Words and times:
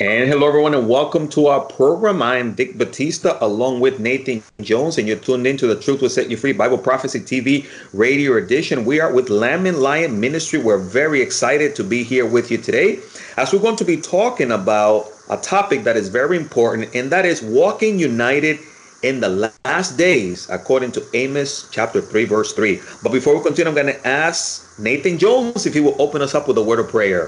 And 0.00 0.30
hello, 0.30 0.48
everyone, 0.48 0.72
and 0.72 0.88
welcome 0.88 1.28
to 1.28 1.48
our 1.48 1.60
program. 1.60 2.22
I 2.22 2.38
am 2.38 2.54
Vic 2.54 2.78
Batista 2.78 3.36
along 3.42 3.80
with 3.80 4.00
Nathan 4.00 4.42
Jones, 4.62 4.96
and 4.96 5.06
you're 5.06 5.18
tuned 5.18 5.46
into 5.46 5.66
the 5.66 5.78
Truth 5.78 6.00
Will 6.00 6.08
Set 6.08 6.30
You 6.30 6.38
Free 6.38 6.54
Bible 6.54 6.78
Prophecy 6.78 7.20
TV 7.20 7.66
radio 7.92 8.38
edition. 8.38 8.86
We 8.86 8.98
are 8.98 9.12
with 9.12 9.28
Lamb 9.28 9.66
and 9.66 9.76
Lion 9.76 10.18
Ministry. 10.18 10.58
We're 10.58 10.78
very 10.78 11.20
excited 11.20 11.76
to 11.76 11.84
be 11.84 12.02
here 12.02 12.24
with 12.24 12.50
you 12.50 12.56
today 12.56 13.00
as 13.36 13.52
we're 13.52 13.58
going 13.58 13.76
to 13.76 13.84
be 13.84 13.98
talking 13.98 14.52
about 14.52 15.04
a 15.28 15.36
topic 15.36 15.84
that 15.84 15.98
is 15.98 16.08
very 16.08 16.38
important, 16.38 16.94
and 16.94 17.12
that 17.12 17.26
is 17.26 17.42
walking 17.42 17.98
united 17.98 18.58
in 19.02 19.20
the 19.20 19.52
last 19.66 19.98
days, 19.98 20.48
according 20.48 20.92
to 20.92 21.04
Amos 21.12 21.68
chapter 21.72 22.00
3, 22.00 22.24
verse 22.24 22.54
3. 22.54 22.80
But 23.02 23.12
before 23.12 23.36
we 23.36 23.44
continue, 23.44 23.68
I'm 23.68 23.74
going 23.74 23.94
to 23.94 24.08
ask 24.08 24.78
Nathan 24.78 25.18
Jones 25.18 25.66
if 25.66 25.74
he 25.74 25.80
will 25.80 26.00
open 26.00 26.22
us 26.22 26.34
up 26.34 26.48
with 26.48 26.56
a 26.56 26.62
word 26.62 26.78
of 26.78 26.88
prayer. 26.88 27.26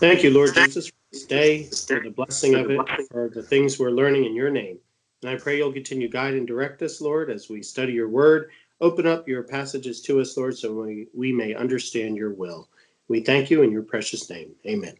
Thank 0.00 0.22
you, 0.22 0.30
Lord 0.30 0.54
Jesus 0.54 0.90
this 1.14 1.24
day, 1.24 1.62
for 1.62 2.00
the 2.00 2.10
blessing 2.10 2.54
of 2.56 2.70
it, 2.70 2.80
for 3.10 3.28
the 3.28 3.42
things 3.42 3.78
we're 3.78 3.90
learning 3.90 4.24
in 4.24 4.34
your 4.34 4.50
name. 4.50 4.78
And 5.22 5.30
I 5.30 5.36
pray 5.36 5.56
you'll 5.56 5.72
continue 5.72 6.08
guide 6.08 6.34
and 6.34 6.46
direct 6.46 6.82
us, 6.82 7.00
Lord, 7.00 7.30
as 7.30 7.48
we 7.48 7.62
study 7.62 7.92
your 7.92 8.08
word. 8.08 8.50
Open 8.80 9.06
up 9.06 9.28
your 9.28 9.44
passages 9.44 10.02
to 10.02 10.20
us, 10.20 10.36
Lord, 10.36 10.58
so 10.58 10.74
we, 10.74 11.06
we 11.14 11.32
may 11.32 11.54
understand 11.54 12.16
your 12.16 12.32
will. 12.32 12.68
We 13.08 13.20
thank 13.20 13.50
you 13.50 13.62
in 13.62 13.70
your 13.70 13.82
precious 13.82 14.28
name. 14.28 14.50
Amen. 14.66 14.94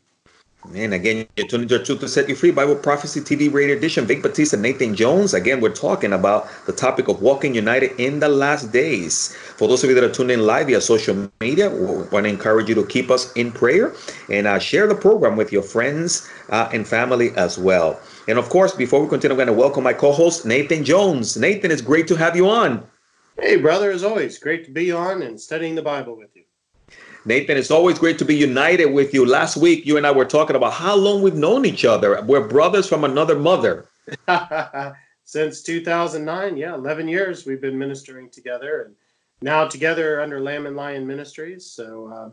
And 0.73 0.95
again, 0.95 1.28
you're 1.36 1.46
tuning 1.46 1.68
to 1.68 1.84
Truth 1.84 2.00
to 2.00 2.09
Set 2.09 2.27
You 2.27 2.34
Free 2.34 2.50
Bible 2.50 2.74
Prophecy 2.74 3.20
TV 3.20 3.52
Radio 3.52 3.77
Edition. 3.77 4.06
Vic 4.06 4.22
Batista, 4.22 4.56
Nathan 4.56 4.95
Jones. 4.95 5.34
Again, 5.34 5.60
we're 5.60 5.74
talking 5.74 6.14
about 6.14 6.48
the 6.64 6.72
topic 6.72 7.06
of 7.09 7.20
walking 7.20 7.55
united 7.55 7.92
in 8.00 8.18
the 8.18 8.30
last 8.30 8.72
days. 8.72 9.36
For 9.56 9.69
those 9.69 9.84
of 9.84 9.91
you 9.91 9.95
that 9.95 10.02
are 10.02 10.10
tuned 10.10 10.30
in 10.30 10.46
live 10.46 10.69
via 10.69 10.80
social 10.80 11.30
media, 11.41 11.69
we 11.69 11.84
want 12.08 12.24
to 12.24 12.28
encourage 12.28 12.70
you 12.70 12.74
to 12.77 12.86
keep 12.86 13.10
us 13.10 13.30
in 13.34 13.52
prayer 13.52 13.95
and 14.30 14.46
uh, 14.46 14.58
share 14.58 14.86
the 14.86 14.95
program 14.95 15.36
with 15.36 15.52
your 15.52 15.62
friends 15.62 16.27
uh, 16.48 16.70
and 16.72 16.88
family 16.88 17.30
as 17.36 17.58
well. 17.58 18.00
And 18.27 18.38
of 18.38 18.48
course, 18.48 18.74
before 18.74 19.02
we 19.02 19.08
continue, 19.08 19.34
I'm 19.34 19.36
going 19.36 19.48
to 19.48 19.52
welcome 19.52 19.84
my 19.84 19.92
co-host 19.92 20.46
Nathan 20.46 20.83
Jones. 20.83 21.36
Nathan, 21.36 21.70
it's 21.72 21.83
great 21.83 22.08
to 22.08 22.17
have 22.17 22.36
you 22.36 22.48
on. 22.48 22.83
Hey, 23.39 23.56
brother, 23.56 23.91
as 23.91 24.02
always, 24.02 24.39
great 24.39 24.64
to 24.64 24.70
be 24.70 24.91
on 24.92 25.20
and 25.20 25.39
studying 25.39 25.74
the 25.74 25.83
Bible 25.83 26.17
with 26.17 26.34
you. 26.34 26.44
Nathan, 27.27 27.56
it's 27.56 27.70
always 27.70 27.98
great 27.98 28.19
to 28.19 28.25
be 28.25 28.36
united 28.36 28.86
with 28.86 29.14
you. 29.14 29.25
Last 29.25 29.56
week, 29.56 29.86
you 29.86 29.97
and 29.97 30.06
I 30.06 30.11
were 30.11 30.27
talking 30.27 30.56
about 30.56 30.75
how 30.75 30.94
long 30.94 31.22
we've 31.22 31.34
known 31.34 31.64
each 31.64 31.84
other. 31.84 32.20
We're 32.22 32.47
brothers 32.47 32.86
from 32.86 33.05
another 33.05 33.39
mother. 33.39 33.86
Since 35.25 35.62
2009, 35.62 36.56
yeah, 36.58 36.75
11 36.75 37.08
years 37.08 37.47
we've 37.47 37.62
been 37.62 37.78
ministering 37.78 38.28
together 38.28 38.83
and 38.83 38.95
now 39.41 39.67
together 39.67 40.20
under 40.20 40.39
Lamb 40.39 40.67
and 40.67 40.77
Lion 40.77 41.06
Ministries. 41.06 41.64
So 41.64 42.08
uh, 42.08 42.30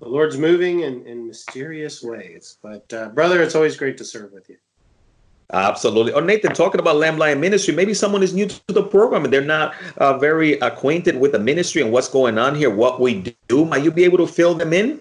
the 0.00 0.08
Lord's 0.08 0.36
moving 0.36 0.80
in, 0.80 1.06
in 1.06 1.28
mysterious 1.28 2.02
ways. 2.02 2.58
But, 2.60 2.92
uh, 2.92 3.10
brother, 3.10 3.40
it's 3.40 3.54
always 3.54 3.76
great 3.76 3.96
to 3.98 4.04
serve 4.04 4.32
with 4.32 4.48
you. 4.48 4.56
Absolutely. 5.54 6.12
Oh, 6.12 6.18
Nathan, 6.18 6.52
talking 6.52 6.80
about 6.80 6.96
Lamb 6.96 7.16
Lion 7.16 7.38
Ministry, 7.38 7.72
maybe 7.72 7.94
someone 7.94 8.24
is 8.24 8.34
new 8.34 8.46
to 8.48 8.60
the 8.72 8.82
program 8.82 9.22
and 9.22 9.32
they're 9.32 9.40
not 9.40 9.76
uh, 9.98 10.18
very 10.18 10.54
acquainted 10.54 11.16
with 11.16 11.30
the 11.30 11.38
ministry 11.38 11.80
and 11.80 11.92
what's 11.92 12.08
going 12.08 12.38
on 12.38 12.56
here, 12.56 12.70
what 12.70 13.00
we 13.00 13.32
do. 13.46 13.64
Might 13.64 13.84
you 13.84 13.92
be 13.92 14.02
able 14.02 14.18
to 14.18 14.26
fill 14.26 14.54
them 14.54 14.72
in? 14.72 15.00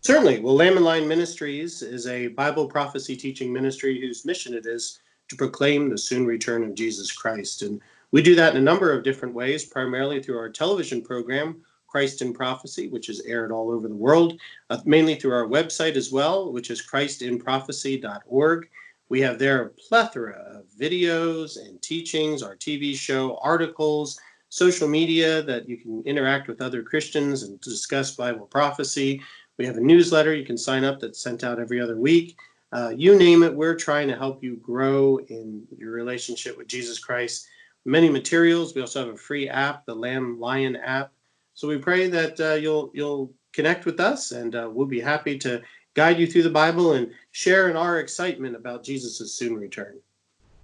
Certainly. 0.00 0.40
Well, 0.40 0.56
Lamb 0.56 0.74
and 0.76 0.84
Lion 0.84 1.06
Ministries 1.06 1.80
is 1.80 2.08
a 2.08 2.26
Bible 2.26 2.66
prophecy 2.66 3.16
teaching 3.16 3.52
ministry 3.52 4.00
whose 4.00 4.24
mission 4.24 4.52
it 4.52 4.66
is 4.66 4.98
to 5.28 5.36
proclaim 5.36 5.88
the 5.88 5.96
soon 5.96 6.26
return 6.26 6.64
of 6.64 6.74
Jesus 6.74 7.12
Christ. 7.12 7.62
And 7.62 7.80
we 8.10 8.20
do 8.20 8.34
that 8.34 8.56
in 8.56 8.60
a 8.60 8.64
number 8.64 8.92
of 8.92 9.04
different 9.04 9.32
ways, 9.32 9.64
primarily 9.64 10.20
through 10.20 10.38
our 10.38 10.50
television 10.50 11.02
program, 11.02 11.62
Christ 11.86 12.20
in 12.20 12.34
Prophecy, 12.34 12.88
which 12.88 13.08
is 13.08 13.20
aired 13.20 13.52
all 13.52 13.70
over 13.70 13.86
the 13.86 13.94
world, 13.94 14.40
uh, 14.70 14.80
mainly 14.84 15.14
through 15.14 15.34
our 15.34 15.46
website 15.46 15.94
as 15.94 16.10
well, 16.10 16.52
which 16.52 16.70
is 16.70 16.84
christinprophecy.org. 16.84 18.68
We 19.08 19.20
have 19.20 19.38
there 19.38 19.62
a 19.62 19.70
plethora 19.70 20.36
of 20.58 20.66
videos 20.80 21.58
and 21.58 21.80
teachings, 21.82 22.42
our 22.42 22.56
TV 22.56 22.94
show, 22.96 23.38
articles, 23.42 24.18
social 24.48 24.88
media 24.88 25.42
that 25.42 25.68
you 25.68 25.76
can 25.76 26.02
interact 26.06 26.48
with 26.48 26.62
other 26.62 26.82
Christians 26.82 27.42
and 27.42 27.60
discuss 27.60 28.14
Bible 28.14 28.46
prophecy. 28.46 29.20
We 29.58 29.66
have 29.66 29.76
a 29.76 29.80
newsletter 29.80 30.34
you 30.34 30.46
can 30.46 30.56
sign 30.56 30.84
up 30.84 31.00
that's 31.00 31.20
sent 31.20 31.44
out 31.44 31.58
every 31.58 31.80
other 31.80 31.98
week. 31.98 32.36
Uh, 32.72 32.92
you 32.96 33.16
name 33.16 33.42
it, 33.42 33.54
we're 33.54 33.76
trying 33.76 34.08
to 34.08 34.16
help 34.16 34.42
you 34.42 34.56
grow 34.56 35.18
in 35.28 35.64
your 35.76 35.92
relationship 35.92 36.56
with 36.56 36.66
Jesus 36.66 36.98
Christ. 36.98 37.46
Many 37.84 38.08
materials. 38.08 38.74
We 38.74 38.80
also 38.80 39.04
have 39.04 39.14
a 39.14 39.18
free 39.18 39.48
app, 39.48 39.84
the 39.86 39.94
Lamb 39.94 40.40
Lion 40.40 40.76
app. 40.76 41.12
So 41.54 41.68
we 41.68 41.78
pray 41.78 42.08
that 42.08 42.40
uh, 42.40 42.54
you'll 42.54 42.90
you'll 42.94 43.32
connect 43.52 43.84
with 43.84 44.00
us, 44.00 44.32
and 44.32 44.56
uh, 44.56 44.68
we'll 44.72 44.86
be 44.86 45.00
happy 45.00 45.38
to 45.38 45.62
guide 45.94 46.18
you 46.18 46.26
through 46.26 46.42
the 46.42 46.50
Bible, 46.50 46.92
and 46.92 47.10
share 47.32 47.70
in 47.70 47.76
our 47.76 47.98
excitement 48.00 48.56
about 48.56 48.84
Jesus' 48.84 49.32
soon 49.34 49.54
return. 49.54 49.98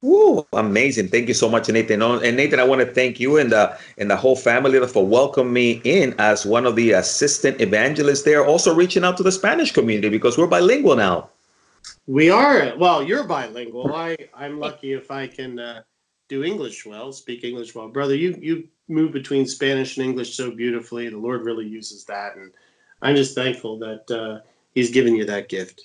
Woo, 0.03 0.47
amazing. 0.55 1.09
Thank 1.09 1.29
you 1.29 1.35
so 1.35 1.49
much, 1.49 1.69
Nathan. 1.69 2.01
Oh, 2.01 2.19
and 2.19 2.35
Nathan, 2.37 2.59
I 2.59 2.65
want 2.65 2.81
to 2.81 2.87
thank 2.87 3.21
you 3.21 3.37
and 3.37 3.53
the 3.53 3.77
and 3.99 4.11
the 4.11 4.17
whole 4.17 4.37
family 4.37 4.85
for 4.87 5.07
welcoming 5.07 5.53
me 5.53 5.81
in 5.85 6.15
as 6.19 6.47
one 6.47 6.65
of 6.65 6.75
the 6.75 6.93
assistant 6.93 7.61
evangelists 7.61 8.23
there, 8.23 8.45
also 8.45 8.75
reaching 8.75 9.05
out 9.05 9.19
to 9.19 9.23
the 9.23 9.33
Spanish 9.33 9.73
community 9.73 10.09
because 10.09 10.39
we're 10.39 10.47
bilingual 10.47 10.97
now. 10.97 11.29
We 12.07 12.31
are. 12.31 12.75
Well, 12.79 13.03
you're 13.03 13.25
bilingual. 13.25 13.95
I, 13.95 14.17
I'm 14.35 14.59
lucky 14.59 14.95
if 14.95 15.11
I 15.11 15.27
can 15.27 15.59
uh, 15.59 15.83
do 16.29 16.45
English 16.45 16.87
well, 16.87 17.13
speak 17.13 17.45
English 17.45 17.75
well. 17.75 17.89
Brother, 17.89 18.15
you, 18.15 18.39
you 18.41 18.69
move 18.89 19.13
between 19.13 19.47
Spanish 19.47 19.97
and 19.97 20.07
English 20.07 20.35
so 20.35 20.51
beautifully. 20.51 21.09
The 21.09 21.19
Lord 21.19 21.45
really 21.45 21.67
uses 21.67 22.05
that. 22.07 22.37
And 22.37 22.53
I'm 23.03 23.17
just 23.17 23.35
thankful 23.35 23.79
that 23.81 24.11
uh, 24.11 24.41
he's 24.75 24.91
given 24.91 25.15
you 25.15 25.25
that 25.27 25.49
gift. 25.49 25.83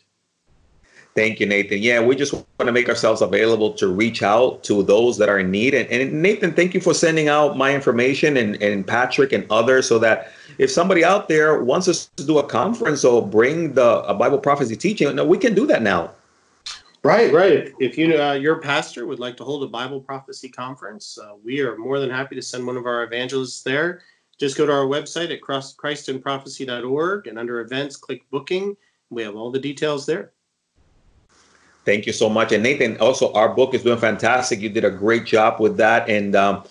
Thank 1.16 1.40
you, 1.40 1.46
Nathan. 1.46 1.79
Yeah, 1.79 2.03
we 2.03 2.13
just 2.13 2.34
want 2.34 2.46
to 2.59 2.73
make 2.73 2.90
ourselves 2.90 3.22
available 3.22 3.72
to 3.75 3.88
reach 3.88 4.22
out 4.22 4.66
to 4.66 4.84
those 4.84 5.18
that 5.18 5.29
are 5.29 5.40
in 5.40 5.50
need. 5.50 5.73
And, 5.73 5.90
and 5.90 6.22
Nathan, 6.22 6.51
thank 6.53 6.73
you 6.73 6.81
for 6.81 6.94
sending 6.94 7.29
out 7.29 7.56
my 7.56 7.74
information 7.74 8.35
and, 8.35 8.62
and 8.62 8.85
Patrick 8.85 9.31
and 9.31 9.50
others 9.50 9.88
so 9.88 9.97
that 10.00 10.34
if 10.57 10.69
somebody 10.69 11.06
out 11.06 11.29
there 11.29 11.63
wants 11.63 11.88
us 11.88 12.07
to 12.18 12.25
do 12.25 12.40
a 12.40 12.44
conference 12.44 13.06
or 13.06 13.25
bring 13.25 13.74
the 13.75 14.01
a 14.01 14.13
Bible 14.13 14.38
prophecy 14.38 14.75
teaching, 14.75 15.16
no, 15.16 15.24
we 15.24 15.38
can 15.38 15.56
do 15.56 15.66
that 15.68 15.81
now. 15.81 16.12
Right, 17.01 17.31
right. 17.31 17.72
If 17.79 17.97
you 17.97 18.19
uh, 18.22 18.34
your 18.34 18.59
pastor 18.59 19.06
would 19.06 19.19
like 19.19 19.38
to 19.38 19.45
hold 19.45 19.63
a 19.63 19.68
Bible 19.68 20.01
prophecy 20.01 20.50
conference, 20.50 21.18
uh, 21.18 21.35
we 21.45 21.62
are 21.62 21.78
more 21.78 22.00
than 22.00 22.09
happy 22.09 22.35
to 22.35 22.41
send 22.41 22.66
one 22.66 22.75
of 22.75 22.88
our 22.88 23.03
evangelists 23.03 23.62
there 23.62 24.01
just 24.40 24.57
go 24.57 24.66
to 24.66 24.72
our 24.72 24.85
website 24.85 25.34
at 25.34 25.41
christinprophecy.org 25.41 27.28
and 27.28 27.40
under 27.40 27.62
events, 27.62 27.96
click 27.96 28.22
booking. 28.31 28.75
We 29.09 29.23
have 29.23 29.35
all 29.35 29.51
the 29.51 29.59
details 29.59 30.06
there. 30.06 30.31
Thank 31.85 32.07
you 32.07 32.13
so 32.13 32.29
much. 32.29 32.51
And 32.51 32.63
Nathan, 32.63 32.97
also, 32.97 33.31
our 33.34 33.50
book 33.50 33.75
is 33.75 33.84
doing 33.84 34.00
fantastic. 34.00 34.59
You 34.59 34.69
did 34.69 34.84
a 34.84 34.91
great 34.91 35.25
job 35.25 35.59
with 35.59 35.78
that. 35.78 36.09
And 36.09 36.35
um, 36.35 36.63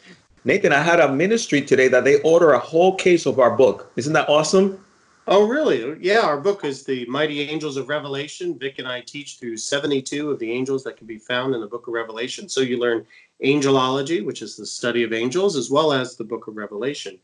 Nathan, 0.44 0.72
I 0.72 0.82
had 0.82 0.98
a 0.98 1.10
ministry 1.10 1.62
today 1.62 1.86
that 1.88 2.04
they 2.04 2.20
order 2.22 2.52
a 2.52 2.58
whole 2.58 2.96
case 2.96 3.24
of 3.24 3.38
our 3.38 3.56
book. 3.56 3.92
Isn't 3.96 4.12
that 4.14 4.28
awesome? 4.28 4.84
Oh, 5.26 5.46
really? 5.48 5.96
Yeah, 6.00 6.20
our 6.20 6.38
book 6.38 6.64
is 6.64 6.84
The 6.84 7.06
Mighty 7.06 7.40
Angels 7.40 7.78
of 7.78 7.88
Revelation. 7.88 8.58
Vic 8.58 8.78
and 8.78 8.86
I 8.86 9.00
teach 9.00 9.38
through 9.38 9.56
72 9.56 10.30
of 10.30 10.38
the 10.38 10.50
angels 10.50 10.84
that 10.84 10.98
can 10.98 11.06
be 11.06 11.16
found 11.16 11.54
in 11.54 11.62
the 11.62 11.66
book 11.66 11.86
of 11.86 11.94
Revelation. 11.94 12.48
So 12.48 12.60
you 12.60 12.78
learn 12.78 13.06
angelology, 13.42 14.22
which 14.22 14.42
is 14.42 14.56
the 14.56 14.66
study 14.66 15.02
of 15.02 15.14
angels, 15.14 15.56
as 15.56 15.70
well 15.70 15.94
as 15.94 16.16
the 16.16 16.24
book 16.24 16.46
of 16.46 16.56
Revelation. 16.56 17.18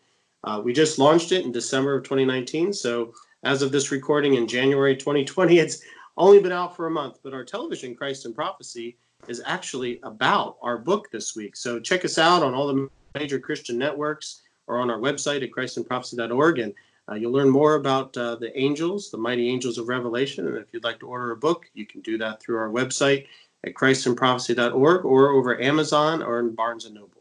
Uh, 0.44 0.60
we 0.64 0.72
just 0.72 0.98
launched 0.98 1.32
it 1.32 1.44
in 1.44 1.52
December 1.52 1.94
of 1.94 2.04
2019. 2.04 2.72
So 2.72 3.14
as 3.42 3.62
of 3.62 3.72
this 3.72 3.90
recording 3.90 4.34
in 4.34 4.46
January 4.46 4.96
2020, 4.96 5.58
it's 5.58 5.82
only 6.16 6.40
been 6.40 6.52
out 6.52 6.76
for 6.76 6.86
a 6.86 6.90
month. 6.90 7.18
But 7.22 7.34
our 7.34 7.44
television, 7.44 7.94
Christ 7.94 8.26
in 8.26 8.34
Prophecy, 8.34 8.96
is 9.28 9.42
actually 9.44 10.00
about 10.02 10.56
our 10.62 10.78
book 10.78 11.10
this 11.10 11.36
week. 11.36 11.56
So 11.56 11.78
check 11.78 12.04
us 12.04 12.18
out 12.18 12.42
on 12.42 12.54
all 12.54 12.66
the 12.66 12.88
major 13.14 13.38
Christian 13.38 13.78
networks 13.78 14.42
or 14.66 14.78
on 14.78 14.90
our 14.90 14.98
website 14.98 15.42
at 15.42 15.50
christinprophecy.org. 15.50 16.58
And 16.58 16.74
uh, 17.10 17.14
you'll 17.14 17.32
learn 17.32 17.50
more 17.50 17.74
about 17.74 18.16
uh, 18.16 18.36
the 18.36 18.56
angels, 18.58 19.10
the 19.10 19.18
mighty 19.18 19.48
angels 19.48 19.78
of 19.78 19.88
Revelation. 19.88 20.46
And 20.46 20.56
if 20.56 20.72
you'd 20.72 20.84
like 20.84 21.00
to 21.00 21.08
order 21.08 21.32
a 21.32 21.36
book, 21.36 21.66
you 21.74 21.86
can 21.86 22.00
do 22.02 22.16
that 22.18 22.40
through 22.40 22.56
our 22.56 22.70
website 22.70 23.26
at 23.64 23.74
christinprophecy.org 23.74 25.04
or 25.04 25.30
over 25.30 25.60
Amazon 25.60 26.22
or 26.22 26.40
in 26.40 26.54
Barnes 26.54 26.86
and 26.86 26.94
Noble. 26.94 27.19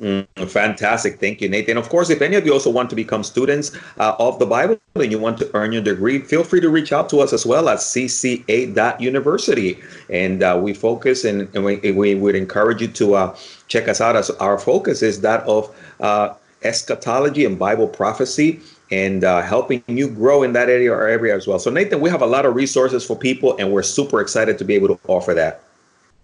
Mm, 0.00 0.26
fantastic. 0.50 1.20
Thank 1.20 1.40
you, 1.40 1.48
Nathan. 1.48 1.76
Of 1.76 1.88
course, 1.88 2.10
if 2.10 2.20
any 2.20 2.34
of 2.34 2.44
you 2.44 2.52
also 2.52 2.68
want 2.68 2.90
to 2.90 2.96
become 2.96 3.22
students 3.22 3.70
uh, 3.98 4.16
of 4.18 4.40
the 4.40 4.46
Bible 4.46 4.76
and 4.96 5.12
you 5.12 5.20
want 5.20 5.38
to 5.38 5.48
earn 5.54 5.70
your 5.70 5.82
degree, 5.82 6.18
feel 6.18 6.42
free 6.42 6.60
to 6.60 6.68
reach 6.68 6.92
out 6.92 7.08
to 7.10 7.20
us 7.20 7.32
as 7.32 7.46
well 7.46 7.68
at 7.68 7.78
cca.university. 7.78 9.78
And 10.10 10.42
uh, 10.42 10.58
we 10.60 10.74
focus 10.74 11.24
and, 11.24 11.48
and 11.54 11.64
we, 11.64 11.76
we, 11.92 12.16
would 12.16 12.34
encourage 12.34 12.82
you 12.82 12.88
to 12.88 13.14
uh, 13.14 13.36
check 13.68 13.86
us 13.86 14.00
out 14.00 14.16
as 14.16 14.30
our 14.30 14.58
focus 14.58 15.00
is 15.00 15.20
that 15.20 15.44
of 15.44 15.72
uh, 16.00 16.34
eschatology 16.64 17.44
and 17.44 17.56
Bible 17.56 17.86
prophecy 17.86 18.60
and 18.90 19.22
uh, 19.22 19.42
helping 19.42 19.84
you 19.86 20.08
grow 20.08 20.42
in 20.42 20.54
that 20.54 20.68
area 20.68 20.92
or 20.92 21.06
area 21.06 21.36
as 21.36 21.46
well. 21.46 21.60
So, 21.60 21.70
Nathan, 21.70 22.00
we 22.00 22.10
have 22.10 22.22
a 22.22 22.26
lot 22.26 22.46
of 22.46 22.56
resources 22.56 23.06
for 23.06 23.16
people 23.16 23.56
and 23.58 23.72
we're 23.72 23.84
super 23.84 24.20
excited 24.20 24.58
to 24.58 24.64
be 24.64 24.74
able 24.74 24.88
to 24.88 24.98
offer 25.06 25.34
that. 25.34 25.62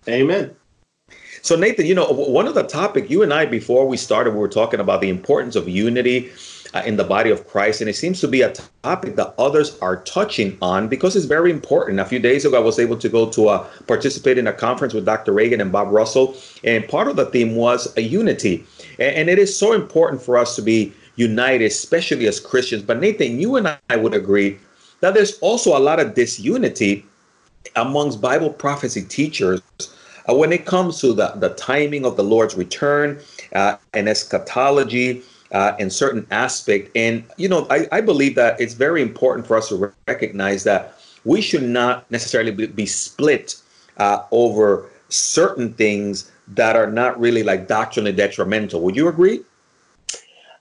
Amen. 0.08 0.56
So 1.42 1.56
Nathan, 1.56 1.86
you 1.86 1.94
know, 1.94 2.06
one 2.06 2.46
of 2.46 2.54
the 2.54 2.62
topic 2.62 3.08
you 3.08 3.22
and 3.22 3.32
I 3.32 3.46
before 3.46 3.86
we 3.86 3.96
started, 3.96 4.34
we 4.34 4.40
were 4.40 4.48
talking 4.48 4.80
about 4.80 5.00
the 5.00 5.08
importance 5.08 5.56
of 5.56 5.68
unity 5.68 6.30
uh, 6.74 6.82
in 6.84 6.96
the 6.96 7.04
body 7.04 7.30
of 7.30 7.46
Christ. 7.46 7.80
And 7.80 7.88
it 7.88 7.96
seems 7.96 8.20
to 8.20 8.28
be 8.28 8.42
a 8.42 8.52
topic 8.82 9.16
that 9.16 9.34
others 9.38 9.78
are 9.80 10.02
touching 10.02 10.56
on 10.60 10.88
because 10.88 11.16
it's 11.16 11.26
very 11.26 11.50
important. 11.50 11.98
A 11.98 12.04
few 12.04 12.18
days 12.18 12.44
ago, 12.44 12.56
I 12.56 12.60
was 12.60 12.78
able 12.78 12.96
to 12.98 13.08
go 13.08 13.28
to 13.30 13.48
a, 13.48 13.58
participate 13.86 14.38
in 14.38 14.46
a 14.46 14.52
conference 14.52 14.94
with 14.94 15.04
Dr. 15.04 15.32
Reagan 15.32 15.60
and 15.60 15.72
Bob 15.72 15.90
Russell. 15.90 16.36
And 16.62 16.86
part 16.88 17.08
of 17.08 17.16
the 17.16 17.26
theme 17.26 17.56
was 17.56 17.96
a 17.96 18.02
unity. 18.02 18.64
And, 18.98 19.16
and 19.16 19.30
it 19.30 19.38
is 19.38 19.56
so 19.56 19.72
important 19.72 20.22
for 20.22 20.36
us 20.36 20.56
to 20.56 20.62
be 20.62 20.92
united, 21.16 21.64
especially 21.64 22.26
as 22.26 22.38
Christians. 22.38 22.82
But 22.82 23.00
Nathan, 23.00 23.40
you 23.40 23.56
and 23.56 23.76
I 23.88 23.96
would 23.96 24.14
agree 24.14 24.58
that 25.00 25.14
there's 25.14 25.38
also 25.38 25.76
a 25.76 25.80
lot 25.80 26.00
of 26.00 26.14
disunity 26.14 27.04
amongst 27.76 28.20
Bible 28.20 28.50
prophecy 28.50 29.02
teachers 29.02 29.60
uh, 30.30 30.34
when 30.34 30.52
it 30.52 30.66
comes 30.66 31.00
to 31.00 31.12
the, 31.12 31.28
the 31.36 31.50
timing 31.50 32.04
of 32.04 32.16
the 32.16 32.24
Lord's 32.24 32.54
return 32.54 33.18
uh, 33.54 33.76
and 33.94 34.08
eschatology 34.08 35.22
uh, 35.52 35.74
in 35.78 35.90
certain 35.90 36.26
aspect. 36.30 36.90
And, 36.94 37.24
you 37.36 37.48
know, 37.48 37.66
I, 37.70 37.88
I 37.90 38.00
believe 38.00 38.34
that 38.36 38.60
it's 38.60 38.74
very 38.74 39.02
important 39.02 39.46
for 39.46 39.56
us 39.56 39.68
to 39.68 39.92
recognize 40.06 40.64
that 40.64 40.94
we 41.24 41.40
should 41.40 41.62
not 41.62 42.10
necessarily 42.10 42.52
be, 42.52 42.66
be 42.66 42.86
split 42.86 43.56
uh, 43.96 44.22
over 44.30 44.88
certain 45.08 45.72
things 45.74 46.30
that 46.48 46.76
are 46.76 46.86
not 46.86 47.18
really 47.18 47.42
like 47.42 47.66
doctrinally 47.66 48.12
detrimental. 48.12 48.80
Would 48.82 48.96
you 48.96 49.08
agree? 49.08 49.40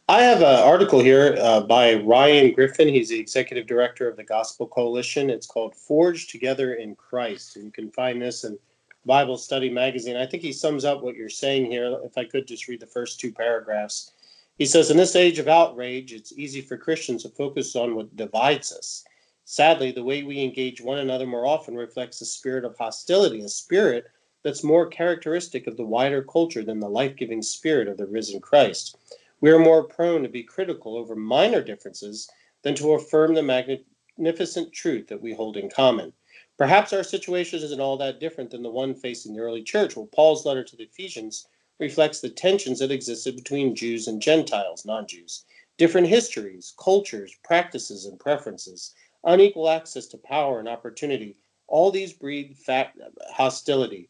I 0.07 0.23
have 0.23 0.39
an 0.39 0.67
article 0.67 0.99
here 0.99 1.37
uh, 1.39 1.61
by 1.61 1.93
Ryan 1.93 2.51
Griffin. 2.53 2.87
He's 2.87 3.09
the 3.09 3.19
executive 3.19 3.67
director 3.67 4.09
of 4.09 4.17
the 4.17 4.23
Gospel 4.23 4.65
Coalition. 4.65 5.29
It's 5.29 5.45
called 5.45 5.75
Forged 5.75 6.31
Together 6.31 6.73
in 6.73 6.95
Christ. 6.95 7.57
And 7.57 7.65
you 7.65 7.71
can 7.71 7.91
find 7.91 8.19
this 8.19 8.43
in 8.43 8.57
Bible 9.05 9.37
Study 9.37 9.69
Magazine. 9.69 10.17
I 10.17 10.25
think 10.25 10.43
he 10.43 10.53
sums 10.53 10.85
up 10.85 11.01
what 11.01 11.15
you're 11.15 11.29
saying 11.29 11.71
here. 11.71 11.97
If 12.03 12.17
I 12.17 12.25
could 12.25 12.47
just 12.47 12.67
read 12.67 12.79
the 12.79 12.87
first 12.87 13.19
two 13.19 13.31
paragraphs. 13.31 14.11
He 14.57 14.65
says, 14.65 14.91
In 14.91 14.97
this 14.97 15.15
age 15.15 15.39
of 15.39 15.47
outrage, 15.47 16.11
it's 16.11 16.33
easy 16.33 16.61
for 16.61 16.77
Christians 16.77 17.23
to 17.23 17.29
focus 17.29 17.75
on 17.75 17.95
what 17.95 18.15
divides 18.15 18.73
us. 18.73 19.05
Sadly, 19.45 19.91
the 19.91 20.03
way 20.03 20.23
we 20.23 20.43
engage 20.43 20.81
one 20.81 20.99
another 20.99 21.25
more 21.25 21.45
often 21.45 21.75
reflects 21.75 22.21
a 22.21 22.25
spirit 22.25 22.65
of 22.65 22.77
hostility, 22.77 23.41
a 23.41 23.47
spirit 23.47 24.05
that's 24.43 24.63
more 24.63 24.85
characteristic 24.85 25.65
of 25.65 25.77
the 25.77 25.85
wider 25.85 26.21
culture 26.21 26.63
than 26.63 26.79
the 26.79 26.89
life 26.89 27.15
giving 27.15 27.41
spirit 27.41 27.87
of 27.87 27.97
the 27.97 28.05
risen 28.05 28.41
Christ. 28.41 28.97
We 29.41 29.49
are 29.51 29.59
more 29.59 29.83
prone 29.83 30.23
to 30.23 30.29
be 30.29 30.43
critical 30.43 30.97
over 30.97 31.15
minor 31.15 31.63
differences 31.63 32.29
than 32.61 32.75
to 32.75 32.91
affirm 32.93 33.33
the 33.33 33.43
magnificent 33.43 34.73
truth 34.73 35.07
that 35.07 35.21
we 35.21 35.33
hold 35.33 35.57
in 35.57 35.69
common. 35.69 36.13
Perhaps 36.59 36.91
our 36.91 37.03
situation 37.03 37.63
isn't 37.63 37.79
all 37.79 37.95
that 37.95 38.19
different 38.19 38.51
than 38.51 38.61
the 38.61 38.69
one 38.69 38.93
facing 38.93 39.33
the 39.33 39.39
early 39.39 39.63
church. 39.63 39.95
Well, 39.95 40.09
Paul's 40.13 40.45
letter 40.45 40.61
to 40.65 40.75
the 40.75 40.83
Ephesians 40.83 41.47
reflects 41.79 42.19
the 42.19 42.29
tensions 42.29 42.79
that 42.79 42.91
existed 42.91 43.37
between 43.37 43.73
Jews 43.73 44.09
and 44.09 44.21
Gentiles, 44.21 44.85
non 44.85 45.07
Jews, 45.07 45.45
different 45.77 46.07
histories, 46.07 46.73
cultures, 46.77 47.33
practices, 47.45 48.05
and 48.05 48.19
preferences, 48.19 48.93
unequal 49.23 49.69
access 49.69 50.05
to 50.07 50.17
power 50.17 50.59
and 50.59 50.67
opportunity. 50.67 51.37
All 51.69 51.91
these 51.91 52.11
breed 52.11 52.57
fact, 52.57 52.99
hostility. 53.31 54.09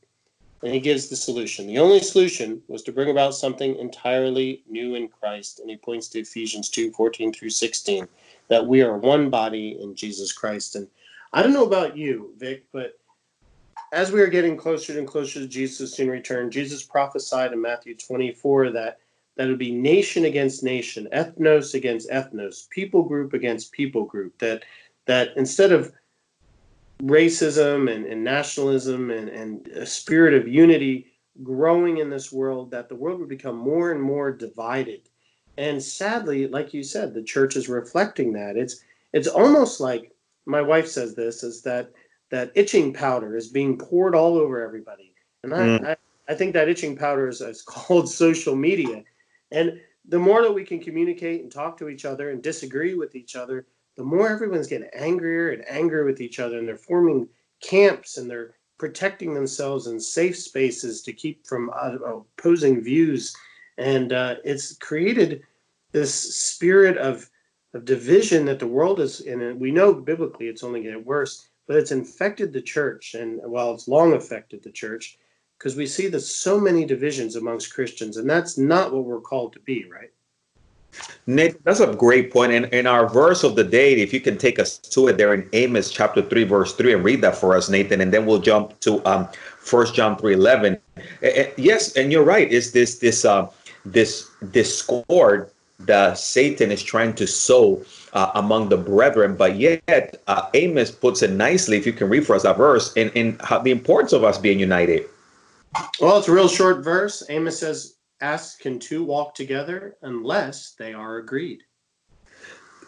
And 0.63 0.74
he 0.74 0.80
gives 0.80 1.07
the 1.07 1.16
solution. 1.16 1.68
The 1.68 1.78
only 1.78 2.00
solution 2.00 2.63
was 2.68 2.81
to 2.84 2.92
bring 2.92 3.12
about 3.12 3.36
something 3.36 3.75
entirely 3.75 4.63
new 4.68 4.95
in 4.95 5.07
Christ. 5.07 5.60
And 5.60 5.69
he 5.69 5.78
points 5.78 6.07
to 6.10 6.22
Ephesians 6.22 6.69
2 6.69 6.94
14 6.94 7.31
through 7.31 7.52
16, 7.52 8.07
that 8.48 8.66
we 8.66 8.81
are 8.81 8.98
one 8.98 9.30
body 9.30 9.78
in 9.80 9.94
Jesus 9.94 10.34
Christ. 10.34 10.75
And 10.75 10.88
I 11.31 11.44
don't 11.44 11.54
know 11.54 11.66
about 11.66 11.96
you, 11.96 12.34
Vic, 12.38 12.66
but 12.72 13.00
as 13.92 14.12
we 14.12 14.22
are 14.22 14.28
getting 14.28 14.58
closer 14.58 14.98
and 14.98 15.08
closer 15.08 15.40
to 15.40 15.48
Jesus' 15.48 15.96
soon 15.96 16.10
return, 16.10 16.52
Jesus 16.52 16.84
prophesied 16.84 17.54
in 17.54 17.62
Matthew 17.62 17.96
24 17.96 18.72
that 18.72 19.00
that 19.38 19.48
would 19.48 19.58
be 19.58 19.72
nation 19.72 20.26
against 20.26 20.64
nation, 20.64 21.08
ethnos 21.14 21.74
against 21.74 22.10
ethnos, 22.10 22.70
people 22.70 23.04
group 23.04 23.34
against 23.34 23.72
people 23.72 24.04
group. 24.04 24.38
That 24.40 24.64
that 25.06 25.30
instead 25.38 25.72
of 25.72 25.94
racism 27.04 27.94
and, 27.94 28.06
and 28.06 28.24
nationalism 28.24 29.12
and, 29.12 29.30
and 29.30 29.68
a 29.70 29.86
spirit 29.86 30.34
of 30.34 30.48
unity 30.48 31.08
growing 31.42 32.00
in 32.00 32.10
this 32.10 32.31
world, 32.31 32.72
that 32.72 32.90
the 32.90 32.96
world 32.96 33.20
would 33.20 33.30
become 33.30 33.56
more 33.56 33.92
and 33.92 34.02
more 34.02 34.31
divided. 34.31 35.08
And 35.58 35.81
sadly, 35.81 36.48
like 36.48 36.74
you 36.74 36.84
said, 36.84 37.14
the 37.14 37.24
church 37.24 37.56
is 37.56 37.70
reflecting 37.70 38.34
that. 38.34 38.58
It's 38.58 38.84
it's 39.14 39.28
almost 39.28 39.80
like 39.80 40.12
my 40.45 40.62
wife 40.62 40.88
says 40.88 41.15
this 41.15 41.44
is 41.44 41.62
that 41.63 41.91
that 42.31 42.51
itching 42.56 42.94
powder 42.94 43.36
is 43.36 43.47
being 43.47 43.77
poured 43.77 44.15
all 44.15 44.38
over 44.38 44.63
everybody. 44.63 45.13
And 45.44 45.53
I, 45.53 45.59
mm. 45.59 45.88
I, 45.88 45.97
I, 46.27 46.36
think 46.36 46.53
that 46.53 46.69
itching 46.69 46.95
powder 46.95 47.27
is, 47.27 47.41
is 47.41 47.62
called 47.68 48.09
social 48.09 48.56
media. 48.56 49.03
And 49.51 49.80
the 50.07 50.19
more 50.19 50.41
that 50.41 50.53
we 50.53 50.63
can 50.63 50.80
communicate 50.80 51.41
and 51.41 51.51
talk 51.51 51.77
to 51.77 51.89
each 51.89 52.06
other 52.06 52.30
and 52.30 52.41
disagree 52.41 52.94
with 52.94 53.15
each 53.15 53.36
other, 53.36 53.65
the 53.97 54.03
more 54.03 54.30
everyone's 54.30 54.68
getting 54.68 54.89
angrier 54.94 55.51
and 55.51 55.68
angrier 55.68 56.06
with 56.06 56.21
each 56.21 56.39
other. 56.39 56.59
And 56.59 56.68
they're 56.68 56.77
forming 56.77 57.27
camps 57.62 58.18
and 58.18 58.30
they're 58.30 58.56
protecting 58.77 59.33
themselves 59.33 59.88
in 59.88 60.00
safe 60.00 60.38
spaces 60.38 61.01
to 61.03 61.13
keep 61.13 61.45
from 61.45 61.69
uh, 61.75 61.97
opposing 62.06 62.81
views. 62.81 63.35
And 63.77 64.13
uh, 64.13 64.35
it's 64.44 64.77
created 64.77 65.44
this 65.92 66.13
spirit 66.13 66.97
of, 66.97 67.30
of 67.74 67.86
division 67.86 68.45
that 68.45 68.60
the 68.60 68.68
world 68.68 69.00
is 69.00 69.21
in. 69.21 69.42
And 69.42 69.60
we 69.60 69.71
know 69.71 69.94
biblically 69.94 70.48
it's 70.48 70.63
only 70.63 70.83
getting 70.83 71.06
worse 71.06 71.50
but 71.69 71.77
it's 71.77 71.92
infected 71.92 72.51
the 72.51 72.62
church, 72.63 73.13
and 73.13 73.39
well, 73.45 73.75
it's 73.75 73.88
long 73.88 74.13
affected 74.13 74.63
the 74.63 74.71
church 74.71 75.19
because 75.57 75.75
we 75.75 75.86
see 75.86 76.07
there's 76.07 76.36
so 76.36 76.60
many 76.60 76.83
divisions 76.83 77.36
amongst 77.36 77.75
Christians, 77.75 78.18
and 78.18 78.27
that's 78.27 78.57
not 78.57 78.92
what 78.92 79.06
we're 79.06 79.21
called 79.21 79.54
to 79.54 79.60
be, 79.60 79.86
right? 79.86 80.10
Nick, 81.27 81.63
that's 81.63 81.80
a 81.80 81.94
great 81.94 82.33
point. 82.33 82.54
And 82.54 82.66
in 82.74 82.88
our 82.88 83.07
verse 83.07 83.44
of 83.44 83.56
the 83.56 83.63
day, 83.63 83.94
if 83.94 84.12
you 84.12 84.19
can 84.19 84.36
take 84.36 84.57
us 84.57 84.80
to 84.80 85.10
it 85.10 85.18
there 85.19 85.36
in 85.36 85.48
Amos 85.54 85.92
chapter 85.92 86.24
3, 86.24 86.44
verse 86.45 86.74
3, 86.74 86.94
and 86.94 87.04
read 87.04 87.21
that 87.21 87.36
for 87.36 87.56
us, 87.56 87.69
Nathan, 87.69 88.01
and 88.01 88.12
then 88.12 88.25
we'll 88.25 88.42
jump 88.42 88.80
to 88.80 89.06
um 89.06 89.27
first 89.60 89.94
John 89.94 90.18
3 90.18 90.33
11. 90.33 90.75
Yes, 91.56 91.95
and 91.95 92.12
you're 92.12 92.24
right. 92.24 92.51
Is 92.51 92.71
this 92.71 92.98
this 92.98 93.25
uh 93.25 93.48
this 93.86 94.27
discord 94.50 95.51
that 95.80 96.18
Satan 96.18 96.72
is 96.72 96.84
trying 96.84 97.14
to 97.14 97.26
sow 97.26 97.84
uh, 98.14 98.31
among 98.36 98.70
the 98.70 98.78
brethren. 98.78 99.36
But 99.36 99.56
yet, 99.56 100.22
uh, 100.28 100.50
Amos 100.54 100.92
puts 100.92 101.22
it 101.22 101.31
nicely, 101.31 101.78
if 101.78 101.86
you 101.86 101.94
can 101.94 102.10
read 102.10 102.26
for 102.26 102.36
us 102.36 102.44
that 102.44 102.58
verse, 102.58 102.94
in, 102.94 103.10
in 103.12 103.38
how, 103.42 103.60
the 103.60 103.72
importance 103.72 104.14
of 104.14 104.24
us 104.24 104.38
being 104.38 104.60
united. 104.60 105.06
Well, 106.02 106.18
it's 106.18 106.28
a 106.28 106.31
real 106.31 106.48
short 106.48 106.84
verse. 106.84 107.24
Amos 107.30 107.60
says, 107.60 107.96
Ask, 108.22 108.60
can 108.60 108.80
two 108.80 109.04
walk 109.04 109.34
together 109.34 109.96
unless 110.02 110.76
they 110.78 110.94
are 110.94 111.18
agreed? 111.18 111.64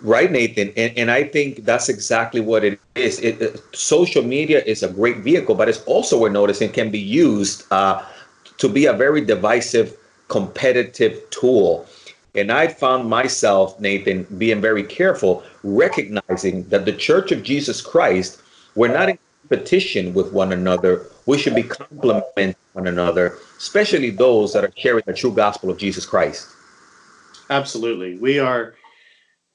Right, 0.02 0.32
Nathan. 0.32 0.74
And, 0.76 0.98
and 0.98 1.12
I 1.12 1.24
think 1.24 1.64
that's 1.64 1.88
exactly 1.88 2.42
what 2.42 2.64
it 2.64 2.80
is. 2.96 3.20
It, 3.20 3.42
uh, 3.42 3.58
social 3.72 4.24
media 4.24 4.62
is 4.66 4.84
a 4.84 4.90
great 4.90 5.18
vehicle, 5.18 5.56
but 5.56 5.70
it's 5.70 5.84
also, 5.84 6.20
we're 6.20 6.30
noticing, 6.30 6.72
can 6.72 6.90
be 6.90 7.00
used 7.00 7.64
uh, 7.72 8.04
to 8.58 8.68
be 8.68 8.88
a 8.88 8.94
very 8.94 9.22
divisive, 9.22 9.96
competitive 10.28 11.30
tool. 11.30 11.88
And 12.34 12.52
I 12.52 12.68
found 12.68 13.10
myself, 13.10 13.80
Nathan, 13.80 14.24
being 14.38 14.62
very 14.62 14.84
careful, 14.84 15.44
recognizing 15.64 16.68
that 16.70 16.86
the 16.86 16.94
Church 16.94 17.32
of 17.32 17.44
Jesus 17.44 17.82
Christ, 17.82 18.42
we're 18.76 18.94
not 18.94 19.10
in 19.10 19.20
competition 19.44 20.14
with 20.14 20.32
one 20.32 20.54
another. 20.54 21.08
We 21.26 21.38
should 21.38 21.56
be 21.56 21.64
complementing 21.64 22.56
one 22.72 22.88
another, 22.88 23.38
especially 23.58 24.12
those 24.12 24.54
that 24.54 24.64
are 24.64 24.72
sharing 24.78 25.04
the 25.06 25.14
true 25.14 25.34
gospel 25.34 25.70
of 25.70 25.78
Jesus 25.78 26.06
Christ. 26.06 26.48
Absolutely. 27.50 28.18
We 28.18 28.40
are 28.40 28.76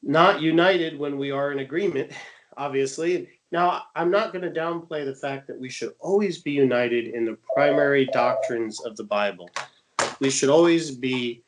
not 0.02 0.42
united 0.42 0.98
when 0.98 1.16
we 1.16 1.30
are 1.30 1.52
in 1.52 1.60
agreement, 1.60 2.12
obviously. 2.58 3.30
Now, 3.52 3.84
I'm 3.94 4.10
not 4.10 4.34
going 4.34 4.42
to 4.42 4.60
downplay 4.60 5.06
the 5.06 5.14
fact 5.14 5.46
that 5.46 5.58
we 5.58 5.70
should 5.70 5.94
always 5.98 6.42
be 6.42 6.52
united 6.52 7.06
in 7.14 7.24
the 7.24 7.38
primary 7.54 8.06
doctrines 8.12 8.84
of 8.84 8.96
the 8.96 9.04
Bible. 9.04 9.48
We 10.20 10.28
should 10.28 10.50
always 10.50 10.90
be 10.90 11.42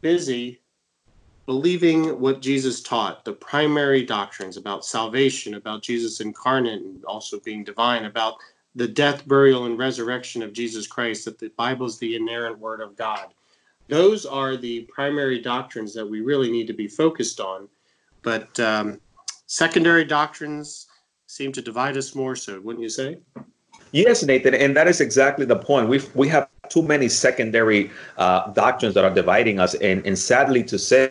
busy 0.00 0.61
believing 1.46 2.20
what 2.20 2.40
Jesus 2.40 2.82
taught, 2.82 3.24
the 3.24 3.32
primary 3.32 4.04
doctrines 4.04 4.56
about 4.56 4.84
salvation, 4.84 5.54
about 5.54 5.82
Jesus 5.82 6.20
incarnate 6.20 6.82
and 6.82 7.04
also 7.04 7.40
being 7.40 7.64
divine, 7.64 8.04
about 8.04 8.34
the 8.74 8.88
death, 8.88 9.26
burial, 9.26 9.66
and 9.66 9.78
resurrection 9.78 10.42
of 10.42 10.52
Jesus 10.52 10.86
Christ, 10.86 11.24
that 11.24 11.38
the 11.38 11.50
Bible 11.56 11.86
is 11.86 11.98
the 11.98 12.16
inerrant 12.16 12.58
word 12.58 12.80
of 12.80 12.96
God. 12.96 13.34
Those 13.88 14.24
are 14.24 14.56
the 14.56 14.82
primary 14.82 15.40
doctrines 15.40 15.92
that 15.94 16.06
we 16.06 16.20
really 16.20 16.50
need 16.50 16.66
to 16.68 16.72
be 16.72 16.88
focused 16.88 17.40
on. 17.40 17.68
But 18.22 18.58
um, 18.60 19.00
secondary 19.46 20.04
doctrines 20.04 20.86
seem 21.26 21.52
to 21.52 21.60
divide 21.60 21.96
us 21.96 22.14
more 22.14 22.36
so, 22.36 22.60
wouldn't 22.60 22.82
you 22.82 22.88
say? 22.88 23.18
Yes, 23.90 24.22
Nathan, 24.22 24.54
and 24.54 24.74
that 24.76 24.88
is 24.88 25.00
exactly 25.00 25.44
the 25.44 25.56
point. 25.56 25.88
We 25.88 26.00
we 26.14 26.28
have 26.28 26.48
too 26.72 26.82
many 26.82 27.08
secondary 27.08 27.90
uh, 28.16 28.50
doctrines 28.52 28.94
that 28.94 29.04
are 29.04 29.14
dividing 29.14 29.60
us, 29.60 29.74
and 29.74 30.04
and 30.06 30.18
sadly 30.18 30.62
to 30.64 30.78
say, 30.78 31.10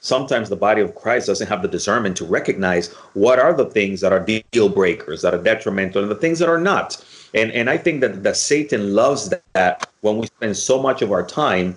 sometimes 0.00 0.48
the 0.48 0.56
body 0.56 0.80
of 0.80 0.94
Christ 0.94 1.26
doesn't 1.26 1.48
have 1.48 1.62
the 1.62 1.68
discernment 1.68 2.16
to 2.18 2.24
recognize 2.24 2.92
what 3.14 3.38
are 3.38 3.52
the 3.52 3.66
things 3.66 4.00
that 4.00 4.12
are 4.12 4.24
deal 4.52 4.68
breakers, 4.68 5.22
that 5.22 5.34
are 5.34 5.42
detrimental, 5.42 6.02
and 6.02 6.10
the 6.10 6.20
things 6.24 6.38
that 6.38 6.48
are 6.48 6.60
not. 6.60 7.04
And 7.34 7.50
and 7.52 7.68
I 7.68 7.78
think 7.78 8.00
that 8.02 8.22
that 8.22 8.36
Satan 8.36 8.94
loves 8.94 9.32
that 9.54 9.88
when 10.02 10.18
we 10.18 10.26
spend 10.26 10.56
so 10.56 10.80
much 10.80 11.02
of 11.02 11.10
our 11.10 11.26
time 11.26 11.76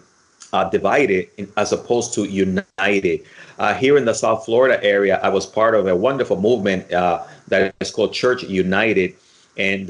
uh, 0.54 0.70
divided 0.70 1.28
as 1.58 1.72
opposed 1.72 2.14
to 2.14 2.26
united. 2.26 3.26
Uh, 3.58 3.74
here 3.74 3.98
in 3.98 4.06
the 4.06 4.14
South 4.14 4.46
Florida 4.46 4.82
area, 4.84 5.20
I 5.24 5.30
was 5.30 5.46
part 5.46 5.76
of 5.76 5.88
a 5.88 5.96
wonderful 5.96 6.40
movement 6.40 6.92
uh, 6.94 7.24
that 7.48 7.74
is 7.80 7.92
called 7.92 8.14
Church 8.14 8.44
United, 8.44 9.16
and 9.58 9.90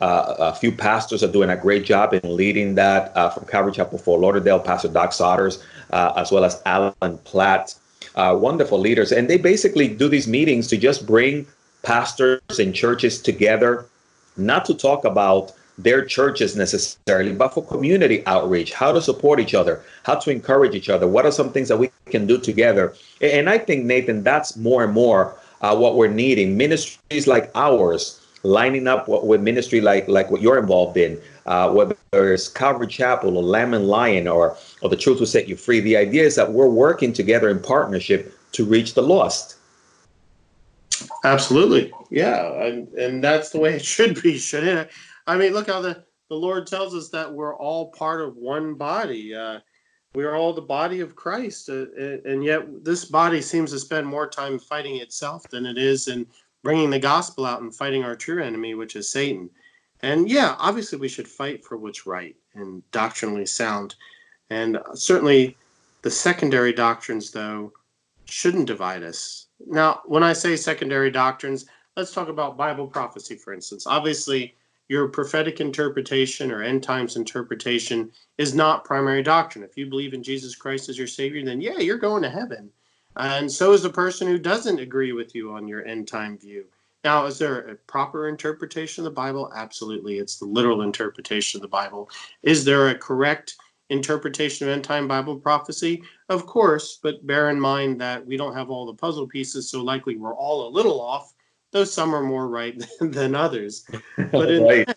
uh, 0.00 0.04
uh, 0.04 0.52
a 0.54 0.54
few 0.54 0.72
pastors 0.72 1.22
are 1.22 1.30
doing 1.30 1.50
a 1.50 1.56
great 1.56 1.84
job 1.84 2.12
in 2.14 2.36
leading 2.36 2.74
that 2.74 3.16
uh, 3.16 3.30
from 3.30 3.46
Calvary 3.46 3.72
Chapel 3.72 3.98
Fort 3.98 4.20
Lauderdale, 4.20 4.58
Pastor 4.58 4.88
Doug 4.88 5.10
Sauders, 5.10 5.62
as 5.90 6.32
well 6.32 6.44
as 6.44 6.60
Alan 6.66 7.18
Platt. 7.24 7.74
wonderful 8.16 8.78
leaders, 8.78 9.12
and 9.12 9.28
they 9.28 9.38
basically 9.38 9.88
do 9.88 10.08
these 10.08 10.26
meetings 10.26 10.66
to 10.68 10.76
just 10.76 11.06
bring 11.06 11.46
pastors 11.82 12.58
and 12.58 12.74
churches 12.74 13.20
together, 13.20 13.86
not 14.36 14.64
to 14.64 14.74
talk 14.74 15.04
about 15.04 15.52
their 15.78 16.04
churches 16.04 16.56
necessarily, 16.56 17.32
but 17.32 17.52
for 17.52 17.64
community 17.64 18.24
outreach, 18.26 18.72
how 18.72 18.92
to 18.92 19.00
support 19.00 19.40
each 19.40 19.54
other, 19.54 19.82
how 20.04 20.14
to 20.14 20.30
encourage 20.30 20.74
each 20.74 20.88
other. 20.88 21.06
What 21.08 21.26
are 21.26 21.32
some 21.32 21.50
things 21.52 21.68
that 21.68 21.78
we 21.78 21.90
can 22.06 22.26
do 22.26 22.38
together? 22.38 22.94
And 23.20 23.50
I 23.50 23.58
think, 23.58 23.84
Nathan, 23.84 24.22
that's 24.22 24.56
more 24.56 24.84
and 24.84 24.92
more 24.92 25.36
uh, 25.62 25.76
what 25.76 25.96
we're 25.96 26.08
needing. 26.08 26.56
Ministries 26.56 27.26
like 27.26 27.50
ours, 27.54 28.20
lining 28.44 28.86
up 28.86 29.08
with 29.08 29.40
ministry 29.40 29.80
like 29.80 30.06
like 30.06 30.30
what 30.30 30.40
you're 30.40 30.58
involved 30.58 30.96
in, 30.96 31.20
uh, 31.46 31.70
whether 31.70 31.96
it's 32.12 32.48
Calvary 32.48 32.86
Chapel 32.86 33.36
or 33.36 33.42
Lamb 33.42 33.74
and 33.74 33.88
Lion 33.88 34.28
or 34.28 34.56
or 34.82 34.88
the 34.88 34.96
Truth 34.96 35.18
Will 35.18 35.26
Set 35.26 35.48
You 35.48 35.56
Free. 35.56 35.80
The 35.80 35.96
idea 35.96 36.22
is 36.22 36.36
that 36.36 36.52
we're 36.52 36.68
working 36.68 37.12
together 37.12 37.48
in 37.48 37.60
partnership 37.60 38.38
to 38.52 38.64
reach 38.64 38.94
the 38.94 39.02
lost. 39.02 39.56
Absolutely, 41.24 41.92
yeah, 42.10 42.62
and 42.62 42.88
and 42.94 43.24
that's 43.24 43.50
the 43.50 43.58
way 43.58 43.74
it 43.74 43.84
should 43.84 44.22
be, 44.22 44.38
shouldn't 44.38 44.78
it? 44.78 44.90
I 45.26 45.36
mean, 45.36 45.52
look 45.52 45.68
how 45.68 45.80
the, 45.80 46.04
the 46.28 46.36
Lord 46.36 46.66
tells 46.66 46.94
us 46.94 47.08
that 47.10 47.32
we're 47.32 47.56
all 47.56 47.90
part 47.92 48.20
of 48.20 48.36
one 48.36 48.74
body. 48.74 49.34
Uh, 49.34 49.60
we 50.14 50.24
are 50.24 50.36
all 50.36 50.52
the 50.52 50.60
body 50.60 51.00
of 51.00 51.16
Christ. 51.16 51.68
Uh, 51.68 51.86
and 52.24 52.44
yet, 52.44 52.84
this 52.84 53.06
body 53.06 53.40
seems 53.40 53.72
to 53.72 53.80
spend 53.80 54.06
more 54.06 54.28
time 54.28 54.58
fighting 54.58 54.98
itself 54.98 55.48
than 55.50 55.66
it 55.66 55.78
is 55.78 56.08
in 56.08 56.26
bringing 56.64 56.90
the 56.90 56.98
gospel 56.98 57.46
out 57.46 57.60
and 57.60 57.72
fighting 57.72 58.02
our 58.02 58.16
true 58.16 58.42
enemy, 58.42 58.74
which 58.74 58.96
is 58.96 59.12
Satan. 59.12 59.48
And 60.00 60.28
yeah, 60.28 60.56
obviously, 60.58 60.98
we 60.98 61.08
should 61.08 61.28
fight 61.28 61.64
for 61.64 61.76
what's 61.76 62.06
right 62.06 62.34
and 62.54 62.82
doctrinally 62.90 63.46
sound. 63.46 63.94
And 64.50 64.78
certainly, 64.94 65.56
the 66.02 66.10
secondary 66.10 66.72
doctrines, 66.72 67.30
though, 67.30 67.72
shouldn't 68.24 68.66
divide 68.66 69.02
us. 69.02 69.46
Now, 69.66 70.00
when 70.06 70.22
I 70.22 70.32
say 70.32 70.56
secondary 70.56 71.10
doctrines, 71.10 71.66
let's 71.96 72.12
talk 72.12 72.28
about 72.28 72.56
Bible 72.56 72.86
prophecy, 72.86 73.36
for 73.36 73.52
instance. 73.52 73.86
Obviously, 73.86 74.56
your 74.88 75.08
prophetic 75.08 75.60
interpretation 75.60 76.50
or 76.50 76.62
end 76.62 76.82
times 76.82 77.16
interpretation 77.16 78.10
is 78.38 78.54
not 78.54 78.84
primary 78.84 79.22
doctrine. 79.22 79.64
If 79.64 79.76
you 79.76 79.86
believe 79.86 80.12
in 80.12 80.22
Jesus 80.22 80.54
Christ 80.54 80.88
as 80.88 80.98
your 80.98 81.06
Savior, 81.06 81.44
then 81.44 81.60
yeah, 81.60 81.78
you're 81.78 81.98
going 81.98 82.22
to 82.22 82.30
heaven. 82.30 82.70
And 83.16 83.50
so 83.50 83.72
is 83.72 83.82
the 83.82 83.90
person 83.90 84.26
who 84.26 84.38
doesn't 84.38 84.80
agree 84.80 85.12
with 85.12 85.34
you 85.34 85.52
on 85.52 85.68
your 85.68 85.84
end 85.86 86.08
time 86.08 86.38
view. 86.38 86.64
Now, 87.04 87.26
is 87.26 87.38
there 87.38 87.68
a 87.68 87.74
proper 87.74 88.28
interpretation 88.28 89.02
of 89.02 89.12
the 89.12 89.14
Bible? 89.14 89.52
Absolutely. 89.54 90.18
It's 90.18 90.38
the 90.38 90.46
literal 90.46 90.82
interpretation 90.82 91.58
of 91.58 91.62
the 91.62 91.68
Bible. 91.68 92.08
Is 92.42 92.64
there 92.64 92.88
a 92.88 92.94
correct 92.94 93.56
interpretation 93.90 94.66
of 94.66 94.72
end 94.72 94.84
time 94.84 95.06
Bible 95.06 95.36
prophecy? 95.36 96.02
Of 96.30 96.46
course, 96.46 96.98
but 97.02 97.26
bear 97.26 97.50
in 97.50 97.60
mind 97.60 98.00
that 98.00 98.26
we 98.26 98.36
don't 98.36 98.54
have 98.54 98.70
all 98.70 98.86
the 98.86 98.94
puzzle 98.94 99.26
pieces, 99.26 99.68
so 99.68 99.82
likely 99.82 100.16
we're 100.16 100.34
all 100.34 100.66
a 100.66 100.70
little 100.70 101.00
off 101.00 101.34
though 101.74 101.84
some 101.84 102.14
are 102.14 102.22
more 102.22 102.48
right 102.48 102.82
than 103.00 103.34
others. 103.34 103.84
But 104.16 104.48
right. 104.62 104.96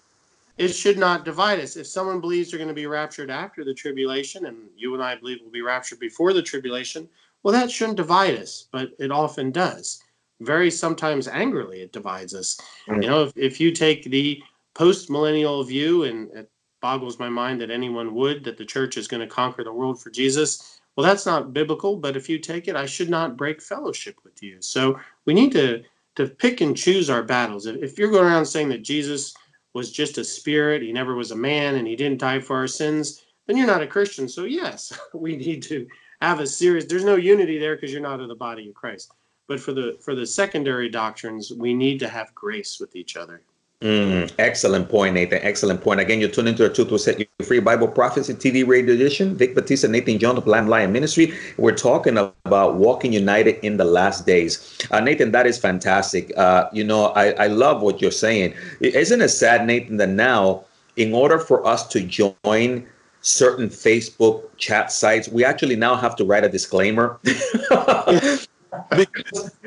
it 0.58 0.70
should 0.70 0.98
not 0.98 1.26
divide 1.26 1.60
us. 1.60 1.76
If 1.76 1.86
someone 1.86 2.22
believes 2.22 2.50
they're 2.50 2.58
going 2.58 2.70
to 2.70 2.74
be 2.74 2.88
raptured 2.88 3.30
after 3.30 3.64
the 3.64 3.74
tribulation, 3.74 4.46
and 4.46 4.58
you 4.76 4.94
and 4.94 5.04
I 5.04 5.16
believe 5.16 5.40
we'll 5.42 5.52
be 5.52 5.62
raptured 5.62 6.00
before 6.00 6.34
the 6.34 6.42
tribulation, 6.42 7.08
well, 7.48 7.54
that 7.54 7.72
shouldn't 7.72 7.96
divide 7.96 8.36
us, 8.36 8.68
but 8.74 8.90
it 9.00 9.10
often 9.10 9.52
does. 9.52 10.04
Very 10.42 10.70
sometimes 10.70 11.30
angrily, 11.30 11.80
it 11.80 11.94
divides 11.94 12.36
us. 12.36 12.60
Mm-hmm. 12.90 13.02
You 13.02 13.08
know, 13.08 13.24
if, 13.24 13.38
if 13.38 13.62
you 13.62 13.72
take 13.72 14.04
the 14.04 14.44
post 14.76 15.10
millennial 15.10 15.64
view, 15.64 16.04
and 16.04 16.30
it 16.32 16.52
boggles 16.82 17.20
my 17.20 17.30
mind 17.30 17.62
that 17.62 17.72
anyone 17.72 18.14
would, 18.16 18.44
that 18.44 18.58
the 18.58 18.66
church 18.66 18.98
is 18.98 19.08
going 19.08 19.22
to 19.22 19.34
conquer 19.34 19.64
the 19.64 19.72
world 19.72 20.02
for 20.02 20.10
Jesus. 20.10 20.82
Well, 20.98 21.08
that's 21.08 21.26
not 21.26 21.54
biblical, 21.54 21.96
but 21.96 22.18
if 22.18 22.28
you 22.28 22.38
take 22.38 22.68
it, 22.68 22.76
I 22.76 22.86
should 22.86 23.10
not 23.10 23.38
break 23.38 23.62
fellowship 23.62 24.18
with 24.26 24.44
you. 24.44 24.58
So 24.62 25.00
we 25.24 25.34
need 25.34 25.54
to 25.54 25.84
to 26.18 26.28
pick 26.28 26.60
and 26.60 26.76
choose 26.76 27.10
our 27.10 27.24
battles. 27.24 27.66
If, 27.66 27.78
if 27.82 27.98
you're 27.98 28.12
going 28.12 28.26
around 28.26 28.46
saying 28.46 28.68
that 28.70 28.84
Jesus 28.84 29.34
was 29.74 29.90
just 29.90 30.18
a 30.18 30.24
spirit, 30.26 30.82
he 30.82 30.92
never 30.92 31.16
was 31.16 31.32
a 31.32 31.38
man, 31.38 31.76
and 31.76 31.88
he 31.88 31.96
didn't 31.96 32.20
die 32.20 32.42
for 32.42 32.58
our 32.58 32.68
sins, 32.68 33.24
then 33.46 33.56
you're 33.56 33.68
not 33.68 33.84
a 33.84 33.88
Christian. 33.88 34.28
So, 34.28 34.44
yes, 34.44 34.92
we 35.14 35.38
need 35.38 35.64
to 35.64 35.88
have 36.22 36.40
a 36.40 36.48
serious, 36.48 36.86
there's 36.86 37.06
no 37.06 37.16
unity 37.16 37.58
there 37.58 37.76
because 37.76 37.92
you're 37.92 38.02
not 38.02 38.20
of 38.20 38.28
the 38.28 38.36
body 38.36 38.68
of 38.70 38.76
Christ. 38.76 39.12
But 39.48 39.60
for 39.60 39.72
the 39.72 39.98
for 40.02 40.14
the 40.14 40.26
secondary 40.26 40.90
doctrines, 40.90 41.54
we 41.54 41.74
need 41.74 42.00
to 42.00 42.10
have 42.10 42.36
grace 42.36 42.80
with 42.82 42.96
each 42.96 43.16
other. 43.16 43.42
Mm, 43.82 44.32
excellent 44.40 44.90
point, 44.90 45.14
Nathan. 45.14 45.40
Excellent 45.44 45.82
point. 45.82 46.00
Again, 46.00 46.20
you're 46.20 46.30
tuned 46.30 46.48
into 46.48 46.64
the 46.64 46.74
Truth 46.74 46.90
Will 46.90 46.98
Set 46.98 47.20
You 47.20 47.28
Free 47.46 47.60
Bible 47.60 47.88
Prophecy 47.88 48.34
TV 48.34 48.68
radio 48.68 48.96
edition. 48.96 49.38
Vic 49.38 49.54
Batista, 49.54 49.88
Nathan 49.88 50.18
Jones 50.18 50.40
of 50.40 50.48
Lamb 50.48 50.68
Lion 50.68 50.92
Ministry. 50.92 51.32
We're 51.58 51.76
talking 51.76 52.18
about 52.18 52.76
walking 52.76 53.14
united 53.14 53.64
in 53.64 53.78
the 53.78 53.86
last 53.86 54.26
days. 54.26 54.80
Uh, 54.90 55.00
Nathan, 55.00 55.32
that 55.32 55.46
is 55.46 55.60
fantastic. 55.60 56.36
Uh, 56.36 56.68
you 56.74 56.84
know, 56.84 57.10
I, 57.10 57.34
I 57.34 57.48
love 57.48 57.84
what 57.84 58.02
you're 58.02 58.10
saying. 58.10 58.56
Isn't 58.80 59.22
it 59.22 59.30
sad, 59.30 59.68
Nathan, 59.68 59.98
that 59.98 60.10
now, 60.10 60.66
in 60.96 61.14
order 61.14 61.38
for 61.38 61.66
us 61.66 61.88
to 61.90 62.02
join 62.02 62.88
certain 63.28 63.68
Facebook 63.68 64.46
chat 64.58 64.92
sites, 64.92 65.28
we 65.28 65.44
actually 65.44 65.76
now 65.76 65.96
have 65.96 66.16
to 66.16 66.26
write 66.26 66.46
a 66.46 66.50
disclaimer 66.50 67.20
because 67.24 68.48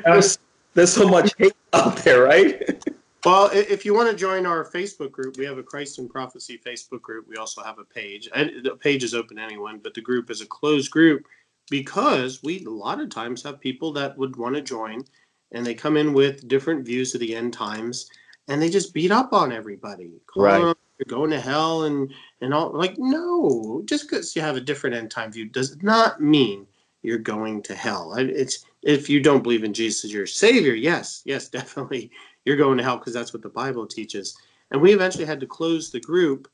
there's, 0.03 0.39
there's 0.73 0.93
so 0.93 1.07
much 1.07 1.33
hate 1.37 1.53
out 1.73 1.95
there, 1.97 2.23
right? 2.23 2.83
Well, 3.23 3.51
if 3.53 3.85
you 3.85 3.93
want 3.93 4.09
to 4.09 4.15
join 4.15 4.47
our 4.47 4.65
Facebook 4.65 5.11
group, 5.11 5.37
we 5.37 5.45
have 5.45 5.59
a 5.59 5.63
Christ 5.63 5.99
in 5.99 6.09
Prophecy 6.09 6.59
Facebook 6.65 7.03
group. 7.03 7.27
We 7.29 7.35
also 7.35 7.61
have 7.61 7.77
a 7.77 7.83
page. 7.83 8.27
And 8.33 8.63
the 8.63 8.75
page 8.75 9.03
is 9.03 9.13
open 9.13 9.37
to 9.37 9.43
anyone, 9.43 9.79
but 9.83 9.93
the 9.93 10.01
group 10.01 10.31
is 10.31 10.41
a 10.41 10.47
closed 10.47 10.89
group 10.89 11.27
because 11.69 12.41
we 12.41 12.65
a 12.65 12.69
lot 12.69 12.99
of 12.99 13.09
times 13.09 13.43
have 13.43 13.59
people 13.59 13.93
that 13.93 14.17
would 14.17 14.35
want 14.37 14.55
to 14.55 14.61
join 14.61 15.03
and 15.51 15.63
they 15.65 15.75
come 15.75 15.97
in 15.97 16.13
with 16.13 16.47
different 16.47 16.83
views 16.83 17.13
of 17.13 17.21
the 17.21 17.35
end 17.35 17.53
times 17.53 18.09
and 18.51 18.61
they 18.61 18.69
just 18.69 18.93
beat 18.93 19.11
up 19.11 19.31
on 19.31 19.53
everybody. 19.53 20.11
Call 20.27 20.43
right. 20.43 20.59
Them, 20.59 20.75
you're 20.97 21.17
going 21.17 21.31
to 21.31 21.39
hell 21.39 21.83
and 21.85 22.13
and 22.41 22.53
all 22.53 22.71
like 22.73 22.95
no, 22.97 23.81
just 23.85 24.09
because 24.09 24.35
you 24.35 24.41
have 24.41 24.57
a 24.57 24.61
different 24.61 24.95
end 24.95 25.09
time 25.09 25.31
view 25.31 25.45
does 25.45 25.81
not 25.81 26.21
mean 26.21 26.67
you're 27.01 27.17
going 27.17 27.63
to 27.63 27.73
hell. 27.73 28.13
It's 28.15 28.65
if 28.83 29.09
you 29.09 29.21
don't 29.21 29.41
believe 29.41 29.63
in 29.63 29.73
Jesus 29.73 30.05
as 30.05 30.13
your 30.13 30.27
savior, 30.27 30.73
yes, 30.73 31.21
yes, 31.25 31.47
definitely 31.59 32.11
you're 32.45 32.57
going 32.57 32.77
to 32.77 32.83
hell 32.83 32.97
because 32.97 33.13
that's 33.13 33.33
what 33.33 33.41
the 33.41 33.49
Bible 33.49 33.87
teaches. 33.87 34.37
And 34.71 34.81
we 34.81 34.93
eventually 34.93 35.25
had 35.25 35.39
to 35.39 35.47
close 35.47 35.89
the 35.89 35.99
group, 35.99 36.49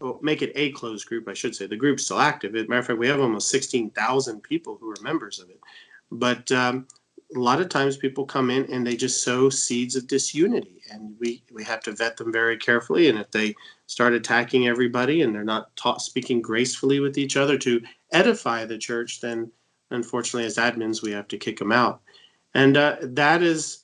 well, 0.00 0.18
make 0.22 0.42
it 0.42 0.52
a 0.54 0.72
closed 0.72 1.06
group, 1.06 1.28
I 1.28 1.34
should 1.34 1.54
say. 1.54 1.66
The 1.66 1.76
group's 1.76 2.04
still 2.04 2.18
active. 2.18 2.54
As 2.54 2.64
a 2.64 2.68
matter 2.68 2.80
of 2.80 2.86
fact, 2.86 2.98
we 2.98 3.08
have 3.08 3.20
almost 3.20 3.50
16,000 3.50 4.42
people 4.42 4.78
who 4.80 4.90
are 4.90 5.02
members 5.02 5.38
of 5.38 5.48
it. 5.48 5.60
But 6.10 6.50
um, 6.52 6.86
a 7.34 7.38
lot 7.38 7.60
of 7.60 7.68
times 7.68 7.96
people 7.96 8.24
come 8.24 8.50
in 8.50 8.64
and 8.72 8.86
they 8.86 8.96
just 8.96 9.22
sow 9.22 9.48
seeds 9.48 9.96
of 9.96 10.06
disunity. 10.06 10.82
And 10.90 11.14
we, 11.18 11.42
we 11.52 11.64
have 11.64 11.80
to 11.84 11.92
vet 11.92 12.16
them 12.16 12.32
very 12.32 12.56
carefully. 12.56 13.08
And 13.08 13.18
if 13.18 13.30
they 13.30 13.54
start 13.86 14.12
attacking 14.12 14.68
everybody 14.68 15.22
and 15.22 15.34
they're 15.34 15.44
not 15.44 15.74
taught 15.76 16.02
speaking 16.02 16.42
gracefully 16.42 17.00
with 17.00 17.18
each 17.18 17.36
other 17.36 17.56
to 17.58 17.80
edify 18.12 18.64
the 18.64 18.78
church, 18.78 19.20
then 19.20 19.50
unfortunately, 19.90 20.46
as 20.46 20.56
admins, 20.56 21.02
we 21.02 21.12
have 21.12 21.28
to 21.28 21.38
kick 21.38 21.58
them 21.58 21.72
out. 21.72 22.02
And 22.54 22.76
uh, 22.76 22.96
that 23.00 23.42
is 23.42 23.82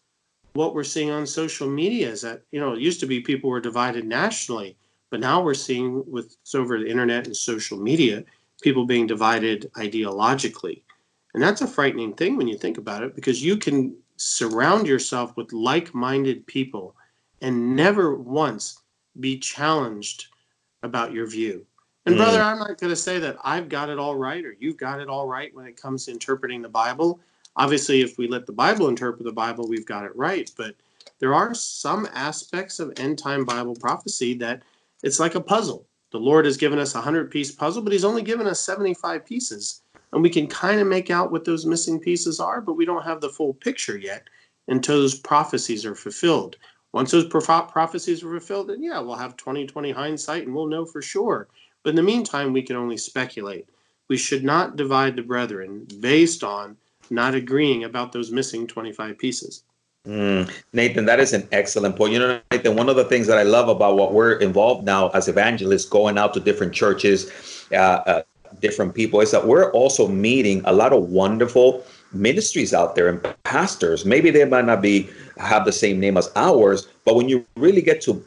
what 0.59 0.75
we're 0.75 0.85
seeing 0.85 1.11
on 1.11 1.27
social 1.27 1.69
media 1.69 2.09
is 2.11 2.23
that 2.23 2.43
you 2.51 2.59
know 2.59 2.73
it 2.73 2.81
used 2.81 3.01
to 3.01 3.07
be 3.07 3.21
people 3.21 3.49
were 3.49 3.61
divided 3.61 4.05
nationally 4.05 4.77
but 5.11 5.21
now 5.21 5.41
we're 5.41 5.55
seeing 5.55 6.03
with 6.11 6.37
over 6.55 6.79
the 6.79 6.91
internet 6.91 7.27
and 7.27 7.37
social 7.37 7.79
media 7.79 8.25
people 8.61 8.85
being 8.85 9.07
divided 9.07 9.71
ideologically 9.77 10.83
and 11.39 11.45
that's 11.45 11.61
a 11.61 11.69
frightening 11.69 12.15
thing 12.15 12.37
when 12.37 12.49
you 12.49 12.59
think 12.59 12.79
about 12.79 13.05
it 13.05 13.15
because 13.15 13.41
you 13.41 13.57
can 13.57 13.97
surround 14.17 14.89
yourself 14.89 15.37
with 15.37 15.53
like-minded 15.53 16.45
people 16.49 16.97
and 17.41 17.77
never 17.77 18.17
once 18.17 18.83
be 19.21 19.39
challenged 19.39 20.27
about 20.83 21.13
your 21.13 21.29
view. 21.29 21.65
And 22.07 22.17
mm. 22.17 22.19
brother 22.19 22.43
i'm 22.43 22.59
not 22.59 22.77
going 22.81 22.91
to 22.91 22.97
say 22.97 23.21
that 23.21 23.37
i've 23.45 23.69
got 23.69 23.89
it 23.89 24.01
all 24.01 24.17
right 24.17 24.45
or 24.45 24.57
you've 24.59 24.79
got 24.79 24.99
it 24.99 25.09
all 25.09 25.29
right 25.29 25.55
when 25.55 25.65
it 25.65 25.81
comes 25.81 26.07
to 26.07 26.11
interpreting 26.11 26.61
the 26.61 26.69
bible. 26.69 27.21
Obviously 27.55 28.01
if 28.01 28.19
we 28.19 28.27
let 28.27 28.45
the 28.45 28.53
bible 28.53 28.89
interpret 28.89 29.25
the 29.25 29.31
bible 29.31 29.69
we've 29.69 29.87
got 29.87 30.05
it 30.05 30.17
right. 30.17 30.51
But 30.57 30.75
there 31.21 31.35
are 31.35 31.55
some 31.55 32.09
aspects 32.15 32.81
of 32.81 32.99
end 32.99 33.17
time 33.17 33.45
bible 33.45 33.77
prophecy 33.77 34.35
that 34.39 34.63
it's 35.05 35.21
like 35.21 35.37
a 35.37 35.41
puzzle. 35.41 35.87
The 36.11 36.19
lord 36.19 36.47
has 36.47 36.57
given 36.57 36.81
us 36.81 36.97
a 36.97 36.99
100 36.99 37.31
piece 37.31 37.53
puzzle 37.53 37.83
but 37.83 37.93
he's 37.93 38.05
only 38.05 38.23
given 38.23 38.49
us 38.49 38.59
75 38.59 39.25
pieces 39.25 39.83
and 40.13 40.23
we 40.23 40.31
can 40.31 40.47
kind 40.47 40.81
of 40.81 40.87
make 40.87 41.11
out 41.11 41.31
what 41.31 41.45
those 41.45 41.67
missing 41.67 41.99
pieces 41.99 42.41
are 42.41 42.61
but 42.61 42.75
we 42.75 42.85
don't 42.85 43.05
have 43.05 43.21
the 43.21 43.29
full 43.29 43.55
picture 43.55 43.97
yet 43.97 44.25
until 44.69 44.97
those 44.97 45.15
prophecies 45.15 45.85
are 45.85 45.95
fulfilled 45.95 46.57
once 46.93 47.11
those 47.11 47.27
prophecies 47.27 48.23
are 48.23 48.31
fulfilled 48.31 48.69
then 48.69 48.83
yeah 48.83 48.99
we'll 48.99 49.17
have 49.17 49.37
2020 49.37 49.91
hindsight 49.91 50.45
and 50.47 50.55
we'll 50.55 50.67
know 50.67 50.85
for 50.85 51.03
sure 51.03 51.49
but 51.83 51.91
in 51.91 51.97
the 51.97 52.03
meantime 52.03 52.53
we 52.53 52.63
can 52.63 52.77
only 52.77 52.97
speculate 52.97 53.69
we 54.09 54.17
should 54.17 54.45
not 54.45 54.77
divide 54.77 55.17
the 55.17 55.23
brethren 55.23 55.87
based 56.01 56.43
on 56.43 56.77
not 57.11 57.35
agreeing 57.35 57.85
about 57.85 58.13
those 58.13 58.31
missing 58.31 58.67
25 58.67 59.19
pieces. 59.19 59.65
Mm, 60.07 60.51
Nathan, 60.73 61.05
that 61.07 61.21
is 61.21 61.33
an 61.33 61.47
excellent 61.53 61.97
point. 61.97 62.13
You 62.13 62.21
know, 62.21 62.41
Nathan, 62.51 62.77
one 62.77 62.89
of 62.89 62.97
the 62.97 63.05
things 63.05 63.27
that 63.27 63.39
I 63.39 63.43
love 63.43 63.69
about 63.69 63.97
what 63.97 64.13
we're 64.13 64.35
involved 64.35 64.85
now 64.85 65.09
as 65.11 65.29
evangelists, 65.29 65.85
going 65.85 66.17
out 66.17 66.33
to 66.35 66.41
different 66.41 66.73
churches, 66.73 67.31
uh, 67.73 67.75
uh, 67.77 68.23
different 68.61 68.95
people, 68.95 69.21
is 69.21 69.31
that 69.31 69.47
we're 69.47 69.71
also 69.73 70.09
meeting 70.09 70.63
a 70.65 70.73
lot 70.73 70.93
of 70.93 71.11
wonderful 71.11 71.85
ministries 72.13 72.73
out 72.73 72.95
there 72.95 73.09
and 73.09 73.23
pastors. 73.45 74.05
Maybe 74.05 74.31
they 74.31 74.45
might 74.45 74.65
not 74.65 74.83
be 74.83 75.09
have 75.37 75.65
the 75.65 75.73
same 75.73 76.01
name 76.01 76.17
as 76.17 76.31
ours, 76.37 76.89
but 77.05 77.15
when 77.15 77.29
you 77.29 77.45
really 77.57 77.83
get 77.83 78.01
to 78.03 78.25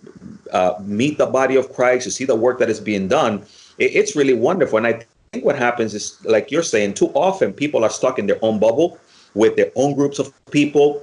uh, 0.51 0.73
meet 0.81 1.17
the 1.17 1.25
body 1.25 1.55
of 1.55 1.73
Christ, 1.73 2.05
you 2.05 2.11
see 2.11 2.25
the 2.25 2.35
work 2.35 2.59
that 2.59 2.69
is 2.69 2.79
being 2.79 3.07
done. 3.07 3.43
It, 3.77 3.95
it's 3.95 4.15
really 4.15 4.33
wonderful, 4.33 4.77
and 4.77 4.87
I 4.87 5.03
think 5.33 5.45
what 5.45 5.57
happens 5.57 5.93
is, 5.93 6.17
like 6.25 6.51
you're 6.51 6.63
saying, 6.63 6.93
too 6.93 7.07
often 7.13 7.53
people 7.53 7.83
are 7.83 7.89
stuck 7.89 8.19
in 8.19 8.27
their 8.27 8.39
own 8.41 8.59
bubble 8.59 8.99
with 9.33 9.55
their 9.55 9.71
own 9.75 9.95
groups 9.95 10.19
of 10.19 10.33
people 10.51 11.01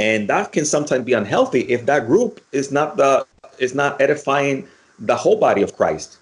and 0.00 0.28
that 0.28 0.50
can 0.52 0.64
sometimes 0.64 1.04
be 1.04 1.12
unhealthy 1.12 1.60
if 1.60 1.84
that 1.84 2.06
group 2.06 2.40
is 2.52 2.72
not 2.72 2.96
the 2.96 3.26
is 3.58 3.74
not 3.74 4.00
edifying 4.00 4.66
the 4.98 5.14
whole 5.14 5.38
body 5.38 5.60
of 5.60 5.76
Christ. 5.76 6.16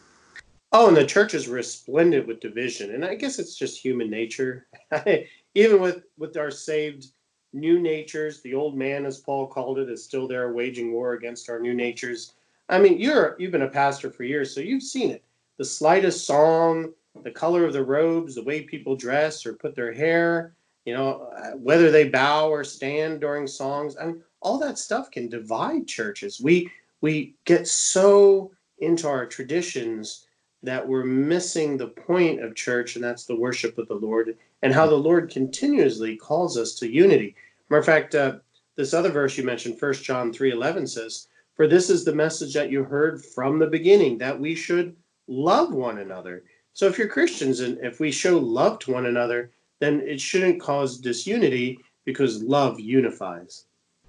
Oh, 0.73 0.89
and 0.89 0.97
the 0.97 1.07
church 1.07 1.33
is 1.33 1.49
resplendent 1.49 2.27
with 2.27 2.41
division, 2.41 2.95
and 2.95 3.05
I 3.05 3.15
guess 3.15 3.39
it's 3.39 3.57
just 3.57 3.83
human 3.83 4.11
nature. 4.11 4.67
Even 5.55 5.81
with 5.81 6.05
with 6.19 6.37
our 6.37 6.51
saved 6.51 7.07
new 7.55 7.81
natures, 7.81 8.43
the 8.43 8.53
old 8.53 8.77
man, 8.77 9.07
as 9.07 9.19
Paul 9.19 9.47
called 9.47 9.79
it, 9.79 9.89
is 9.89 10.05
still 10.05 10.29
there 10.29 10.53
waging 10.53 10.93
war 10.93 11.15
against 11.15 11.49
our 11.49 11.59
new 11.59 11.73
natures. 11.73 12.35
I 12.69 12.79
mean, 12.79 12.99
you're 12.99 13.35
you've 13.39 13.53
been 13.53 13.63
a 13.63 13.69
pastor 13.69 14.11
for 14.11 14.25
years, 14.25 14.55
so 14.55 14.61
you've 14.61 14.83
seen 14.83 15.11
it. 15.11 15.25
The 15.57 15.65
slightest 15.65 16.27
song, 16.27 16.93
the 17.23 17.31
color 17.31 17.65
of 17.65 17.73
the 17.73 17.85
robes, 17.85 18.35
the 18.35 18.45
way 18.45 18.63
people 18.63 18.95
dress 18.95 19.47
or 19.47 19.55
put 19.55 19.75
their 19.75 19.93
hair, 19.93 20.55
you 20.85 20.93
know, 20.93 21.31
uh, 21.35 21.53
whether 21.53 21.91
they 21.91 22.11
bow 22.11 22.51
or 22.51 22.63
stand 22.63 23.23
during 23.23 23.47
songs. 23.47 23.97
I 23.97 24.05
mean, 24.05 24.23
all 24.43 24.59
that 24.59 24.79
stuff 24.79 25.11
can 25.11 25.31
divide 25.31 25.87
churches. 25.87 26.43
We 26.43 26.71
we 27.01 27.37
get 27.47 27.67
so 27.67 28.51
into 28.81 29.09
our 29.09 29.25
traditions 29.25 30.27
that 30.63 30.87
we're 30.87 31.05
missing 31.05 31.77
the 31.77 31.89
point 31.89 32.43
of 32.43 32.55
church, 32.55 32.97
and 32.97 33.05
that's 33.05 33.25
the 33.27 33.37
worship 33.37 33.79
of 33.79 33.89
the 33.89 33.95
Lord, 33.95 34.37
and 34.63 34.73
how 34.73 34.87
the 34.87 34.95
Lord 34.95 35.31
continuously 35.31 36.17
calls 36.17 36.59
us 36.59 36.75
to 36.77 36.91
unity. 36.91 37.37
Matter 37.71 37.81
of 37.81 37.87
fact, 37.87 38.15
uh, 38.15 38.37
this 38.77 38.95
other 38.95 39.11
verse 39.11 39.39
you 39.39 39.45
mentioned, 39.45 39.79
First 39.79 40.03
John 40.03 40.33
three 40.33 40.51
eleven 40.51 40.87
says, 40.87 41.29
"For 41.55 41.67
this 41.67 41.91
is 41.91 42.05
the 42.05 42.15
message 42.15 42.55
that 42.55 42.71
you 42.71 42.83
heard 42.83 43.25
from 43.25 43.59
the 43.59 43.67
beginning, 43.67 44.19
that 44.19 44.39
we 44.39 44.55
should 44.55 44.97
love 45.29 45.73
one 45.73 45.99
another." 45.99 46.43
So 46.73 46.87
if 46.87 46.99
you're 46.99 47.09
Christians 47.09 47.61
and 47.61 47.79
if 47.85 48.01
we 48.01 48.11
show 48.11 48.39
love 48.39 48.79
to 48.81 48.93
one 48.93 49.07
another, 49.07 49.51
then 49.81 50.01
it 50.01 50.21
shouldn't 50.21 50.61
cause 50.61 50.99
disunity 50.99 51.79
because 52.05 52.43
love 52.43 52.81
unifies. 52.81 53.67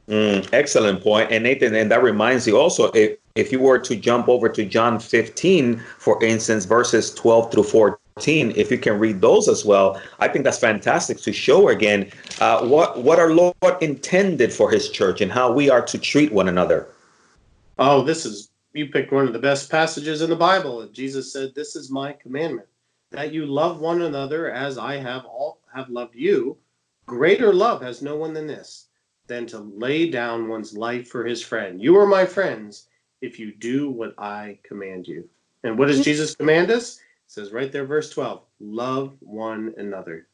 Mm, 0.07 0.47
excellent 0.51 1.03
point. 1.03 1.31
And 1.31 1.43
Nathan, 1.43 1.75
and 1.75 1.91
that 1.91 2.01
reminds 2.01 2.47
you 2.47 2.57
also, 2.57 2.89
if, 2.93 3.18
if 3.39 3.51
you 3.51 3.59
were 3.59 3.79
to 3.79 3.95
jump 3.95 4.27
over 4.27 4.49
to 4.49 4.65
John 4.65 4.99
15, 4.99 5.79
for 5.97 6.21
instance, 6.23 6.65
verses 6.65 7.13
12 7.13 7.51
through 7.51 7.63
14, 7.63 8.51
if 8.55 8.69
you 8.69 8.77
can 8.77 8.99
read 8.99 9.21
those 9.21 9.47
as 9.47 9.63
well, 9.63 10.01
I 10.19 10.27
think 10.27 10.43
that's 10.43 10.59
fantastic 10.59 11.19
to 11.21 11.31
show 11.31 11.69
again 11.69 12.11
uh, 12.41 12.65
what, 12.67 13.01
what 13.01 13.17
our 13.17 13.31
Lord 13.31 13.55
intended 13.81 14.51
for 14.51 14.69
his 14.69 14.89
church 14.89 15.21
and 15.21 15.31
how 15.31 15.51
we 15.51 15.69
are 15.69 15.81
to 15.85 15.97
treat 15.97 16.33
one 16.33 16.49
another. 16.49 16.87
Oh, 17.77 18.03
this 18.03 18.25
is, 18.25 18.51
you 18.73 18.87
picked 18.87 19.13
one 19.13 19.25
of 19.25 19.33
the 19.33 19.39
best 19.39 19.71
passages 19.71 20.21
in 20.21 20.29
the 20.29 20.35
Bible. 20.35 20.85
Jesus 20.87 21.31
said, 21.31 21.55
This 21.55 21.77
is 21.77 21.89
my 21.89 22.11
commandment, 22.11 22.67
that 23.11 23.33
you 23.33 23.45
love 23.45 23.79
one 23.79 24.01
another 24.01 24.51
as 24.51 24.77
I 24.77 24.97
have 24.97 25.23
all 25.25 25.61
have 25.73 25.89
loved 25.89 26.15
you, 26.15 26.57
greater 27.05 27.53
love 27.53 27.81
has 27.81 28.01
no 28.01 28.15
one 28.15 28.33
than 28.33 28.47
this, 28.47 28.87
than 29.27 29.45
to 29.45 29.59
lay 29.59 30.09
down 30.09 30.49
one's 30.49 30.75
life 30.75 31.07
for 31.07 31.23
his 31.23 31.41
friend. 31.41 31.81
You 31.81 31.95
are 31.97 32.07
my 32.07 32.25
friends 32.25 32.88
if 33.21 33.39
you 33.39 33.53
do 33.53 33.89
what 33.89 34.13
I 34.17 34.59
command 34.63 35.07
you. 35.07 35.27
And 35.63 35.77
what 35.77 35.87
does 35.87 36.03
Jesus 36.03 36.35
command 36.35 36.71
us? 36.71 36.97
It 36.97 37.01
says 37.27 37.51
right 37.51 37.71
there, 37.71 37.85
verse 37.85 38.09
12 38.09 38.41
love 38.59 39.15
one 39.19 39.73
another. 39.77 40.27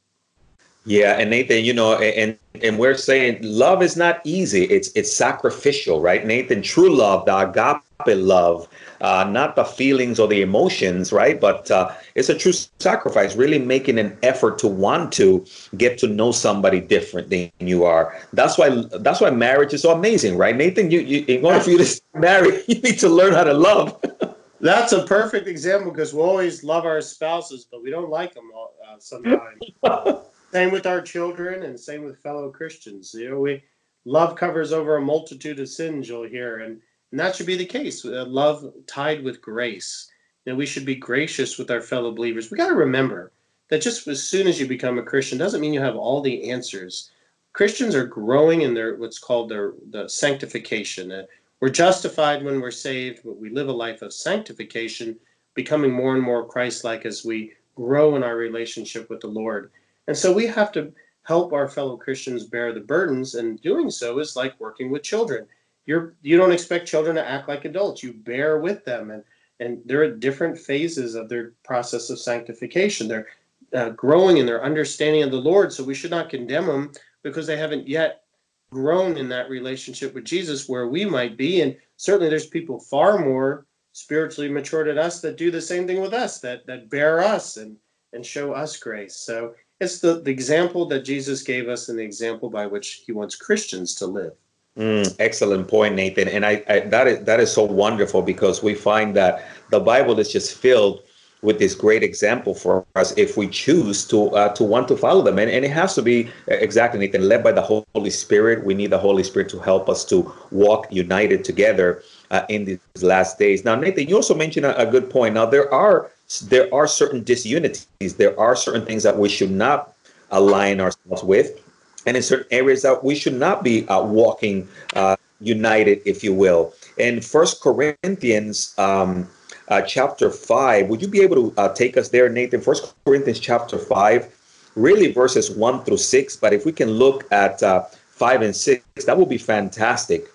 Yeah, 0.86 1.14
and 1.14 1.32
Nathan, 1.32 1.66
you 1.66 1.74
know, 1.74 1.96
and 1.96 2.38
and 2.64 2.78
we're 2.78 2.96
saying 2.96 3.40
love 3.42 3.82
is 3.82 3.98
not 3.98 4.22
easy. 4.24 4.66
It's 4.66 4.90
it's 4.96 5.12
sacrificial, 5.12 6.00
right? 6.00 6.26
Nathan, 6.26 6.62
true 6.62 6.96
love, 6.96 7.26
the 7.26 7.36
agape 7.36 7.82
love, 8.08 8.68
uh, 9.02 9.28
not 9.28 9.56
the 9.56 9.64
feelings 9.64 10.20
or 10.20 10.28
the 10.28 10.44
emotions, 10.44 11.12
right? 11.12 11.42
But 11.42 11.72
uh, 11.72 11.92
it's 12.14 12.30
a 12.30 12.38
true 12.38 12.54
sacrifice, 12.80 13.36
really 13.36 13.58
making 13.58 13.98
an 13.98 14.16
effort 14.22 14.60
to 14.60 14.68
want 14.68 15.12
to 15.14 15.44
get 15.76 15.98
to 16.00 16.08
know 16.08 16.32
somebody 16.32 16.82
different 16.82 17.32
than 17.32 17.52
you 17.60 17.84
are. 17.84 18.16
That's 18.34 18.58
why 18.58 18.70
that's 19.00 19.22
why 19.22 19.32
marriage 19.32 19.74
is 19.74 19.82
so 19.82 19.92
amazing, 19.92 20.38
right, 20.38 20.56
Nathan? 20.56 20.92
You, 20.92 21.00
you 21.00 21.26
in 21.28 21.44
order 21.44 21.62
for 21.62 21.72
you 21.72 21.84
to 21.84 22.02
marry, 22.14 22.64
you 22.68 22.80
need 22.82 23.00
to 23.00 23.10
learn 23.10 23.34
how 23.34 23.44
to 23.44 23.54
love. 23.54 24.00
That's 24.62 24.94
a 24.94 25.04
perfect 25.04 25.48
example 25.48 25.92
because 25.92 26.14
we 26.14 26.22
always 26.22 26.64
love 26.64 26.86
our 26.86 27.02
spouses, 27.02 27.68
but 27.70 27.84
we 27.84 27.92
don't 27.92 28.10
like 28.10 28.34
them 28.34 28.50
all, 28.56 28.74
uh, 28.88 28.96
sometimes. 28.98 29.60
same 30.56 30.72
with 30.72 30.86
our 30.86 31.02
children, 31.02 31.64
and 31.64 31.78
same 31.78 32.06
with 32.06 32.24
fellow 32.24 32.50
Christians. 32.50 33.14
You 33.14 33.30
know, 33.30 33.40
we 33.42 33.62
love 34.06 34.38
covers 34.38 34.72
over 34.72 34.96
a 34.96 35.02
multitude 35.02 35.60
of 35.60 35.68
sins. 35.68 36.08
You'll 36.08 36.30
hear, 36.30 36.60
and 36.60 36.80
and 37.12 37.20
that 37.20 37.36
should 37.36 37.46
be 37.46 37.58
the 37.58 37.66
case. 37.66 38.06
Uh, 38.06 38.24
love 38.26 38.74
tied 38.88 39.22
with 39.22 39.42
grace. 39.42 40.10
Know, 40.46 40.56
we 40.56 40.66
should 40.66 40.86
be 40.86 40.96
gracious 40.96 41.58
with 41.58 41.72
our 41.72 41.82
fellow 41.82 42.14
believers. 42.14 42.50
We 42.50 42.58
got 42.58 42.70
to 42.70 42.76
remember 42.76 43.34
that 43.70 43.82
just 43.82 44.08
as 44.08 44.24
soon 44.24 44.48
as 44.48 44.58
you 44.58 44.66
become 44.66 44.98
a 44.98 45.04
Christian 45.04 45.38
doesn't 45.38 45.60
mean 45.60 45.74
you 45.74 45.82
have 45.82 45.98
all 45.98 46.22
the 46.22 46.50
answers. 46.50 47.12
Christians 47.52 47.94
are 47.94 48.06
growing 48.06 48.62
in 48.62 48.74
their 48.74 48.96
what's 48.96 49.20
called 49.20 49.50
their 49.50 49.74
the 49.90 50.08
sanctification. 50.08 51.12
Uh, 51.12 51.24
we're 51.60 51.70
justified 51.70 52.46
when 52.46 52.62
we're 52.62 52.72
saved, 52.72 53.24
but 53.26 53.38
we 53.38 53.50
live 53.50 53.68
a 53.68 53.74
life 53.86 54.02
of 54.02 54.14
sanctification, 54.14 55.18
becoming 55.54 55.92
more 55.92 56.14
and 56.14 56.24
more 56.24 56.48
Christ-like 56.48 57.06
as 57.06 57.26
we 57.26 57.52
grow 57.76 58.16
in 58.16 58.24
our 58.24 58.38
relationship 58.38 59.10
with 59.10 59.20
the 59.20 59.28
Lord. 59.28 59.72
And 60.08 60.18
so 60.18 60.32
we 60.32 60.46
have 60.48 60.72
to 60.74 60.94
help 61.24 61.54
our 61.54 61.68
fellow 61.68 61.98
Christians 61.98 62.46
bear 62.46 62.74
the 62.74 62.82
burdens, 62.82 63.36
and 63.36 63.62
doing 63.62 63.90
so 63.90 64.20
is 64.20 64.36
like 64.36 64.60
working 64.60 64.92
with 64.92 65.04
children 65.04 65.48
you're 65.86 66.16
you 66.22 66.38
don't 66.38 66.52
expect 66.52 66.88
children 66.88 67.16
to 67.16 67.28
act 67.28 67.48
like 67.48 67.66
adults. 67.66 68.04
You 68.04 68.14
bear 68.14 68.60
with 68.60 68.86
them, 68.86 69.12
and 69.12 69.24
and 69.60 69.82
they're 69.86 70.04
at 70.04 70.20
different 70.20 70.58
phases 70.58 71.16
of 71.16 71.30
their 71.30 71.54
process 71.64 72.10
of 72.10 72.20
sanctification. 72.20 73.08
They're 73.08 73.28
uh, 73.74 73.90
growing 73.90 74.38
in 74.38 74.46
their 74.46 74.64
understanding 74.64 75.24
of 75.24 75.32
the 75.32 75.38
Lord. 75.38 75.72
So 75.72 75.84
we 75.84 75.96
should 75.96 76.12
not 76.12 76.30
condemn 76.30 76.68
them 76.68 76.92
because 77.24 77.48
they 77.48 77.58
haven't 77.58 77.88
yet 77.88 78.24
grown 78.72 79.18
in 79.18 79.30
that 79.30 79.50
relationship 79.50 80.14
with 80.14 80.26
Jesus 80.26 80.68
where 80.68 80.88
we 80.88 81.06
might 81.06 81.38
be. 81.38 81.62
And 81.62 81.78
certainly, 81.98 82.30
there's 82.30 82.48
people 82.48 82.80
far 82.80 83.18
more 83.18 83.66
spiritually 83.94 84.50
mature 84.50 84.84
than 84.84 84.98
us 84.98 85.22
that 85.22 85.38
do 85.38 85.52
the 85.52 85.62
same 85.62 85.88
thing 85.88 86.02
with 86.02 86.14
us, 86.14 86.40
that 86.42 86.66
that 86.66 86.90
bear 86.90 87.22
us 87.22 87.58
and 87.58 87.78
and 88.14 88.26
show 88.26 88.54
us 88.54 88.78
grace. 88.78 89.16
So 89.16 89.54
it's 89.86 90.00
the, 90.00 90.20
the 90.20 90.32
example 90.32 90.86
that 90.88 91.06
Jesus 91.06 91.42
gave 91.42 91.70
us 91.70 91.88
and 91.90 91.98
the 91.98 92.04
example 92.04 92.50
by 92.50 92.66
which 92.68 93.04
he 93.06 93.12
wants 93.12 93.36
Christians 93.36 93.96
to 93.96 94.06
live. 94.06 94.34
Mm, 94.78 95.16
excellent 95.20 95.70
point, 95.70 95.96
Nathan. 95.96 96.28
And 96.28 96.46
I, 96.46 96.62
I, 96.68 96.80
that 96.82 97.08
is 97.08 97.24
that 97.24 97.40
is 97.40 97.52
so 97.52 97.64
wonderful 97.64 98.22
because 98.22 98.62
we 98.62 98.76
find 98.76 99.16
that 99.16 99.46
the 99.72 99.80
Bible 99.80 100.20
is 100.20 100.30
just 100.30 100.58
filled 100.58 101.02
with 101.42 101.60
this 101.60 101.76
great 101.76 102.04
example 102.04 102.54
for 102.54 102.86
us 102.96 103.14
if 103.18 103.38
we 103.38 103.48
choose 103.48 104.06
to 104.08 104.32
uh, 104.32 104.50
to 104.56 104.64
want 104.66 104.90
to 104.90 104.98
follow 104.98 105.22
them. 105.22 105.40
And, 105.40 105.50
and 105.50 105.64
it 105.64 105.72
has 105.72 105.96
to 105.96 106.02
be 106.02 106.28
uh, 106.52 106.56
exactly 106.68 107.00
Nathan, 107.00 107.30
led 107.30 107.42
by 107.42 107.54
the 107.54 107.62
Holy 107.62 108.10
Spirit. 108.10 108.66
We 108.66 108.74
need 108.74 108.90
the 108.90 108.98
Holy 108.98 109.24
Spirit 109.24 109.48
to 109.50 109.60
help 109.60 109.88
us 109.88 110.04
to 110.06 110.30
walk 110.52 110.92
united 110.92 111.46
together 111.46 112.04
uh, 112.32 112.44
in 112.50 112.66
these 112.66 112.80
last 113.02 113.40
days. 113.40 113.64
Now, 113.64 113.76
Nathan, 113.76 114.10
you 114.10 114.16
also 114.18 114.36
mentioned 114.36 114.66
a, 114.66 114.78
a 114.78 114.86
good 114.86 115.10
point. 115.10 115.36
Now, 115.36 115.46
there 115.46 115.74
are 115.74 116.12
there 116.48 116.74
are 116.74 116.88
certain 116.88 117.24
disunities. 117.24 118.16
There 118.16 118.38
are 118.40 118.56
certain 118.56 118.86
things 118.86 119.04
that 119.04 119.18
we 119.18 119.30
should 119.30 119.52
not 119.52 119.94
align 120.32 120.82
ourselves 120.82 121.24
with 121.24 121.62
and 122.06 122.16
in 122.18 122.24
certain 122.24 122.48
areas 122.52 122.82
that 122.84 123.04
we 123.04 123.16
should 123.16 123.34
not 123.34 123.64
be 123.64 123.88
uh, 123.88 124.02
walking 124.02 124.68
uh, 124.96 125.16
united, 125.40 126.02
if 126.06 126.24
you 126.24 126.34
will. 126.34 126.74
In 126.98 127.22
First 127.22 127.62
Corinthians 127.62 128.74
um, 128.78 129.28
uh, 129.68 129.82
chapter 129.82 130.30
five, 130.30 130.88
would 130.88 131.02
you 131.02 131.08
be 131.08 131.22
able 131.22 131.36
to 131.52 131.60
uh, 131.60 131.74
take 131.74 131.98
us 131.98 132.10
there, 132.10 132.30
Nathan? 132.30 132.62
First 132.62 132.94
Corinthians 133.06 133.40
chapter 133.40 133.78
five, 133.78 134.34
really 134.76 135.12
verses 135.12 135.52
one 135.52 135.84
through 135.84 135.98
six. 135.98 136.36
But 136.36 136.54
if 136.54 136.66
we 136.66 136.72
can 136.72 136.92
look 136.92 137.26
at 137.32 137.62
uh, 137.64 137.84
five 138.10 138.42
and 138.42 138.56
six, 138.56 138.84
that 139.06 139.18
would 139.18 139.30
be 139.30 139.38
fantastic. 139.38 140.28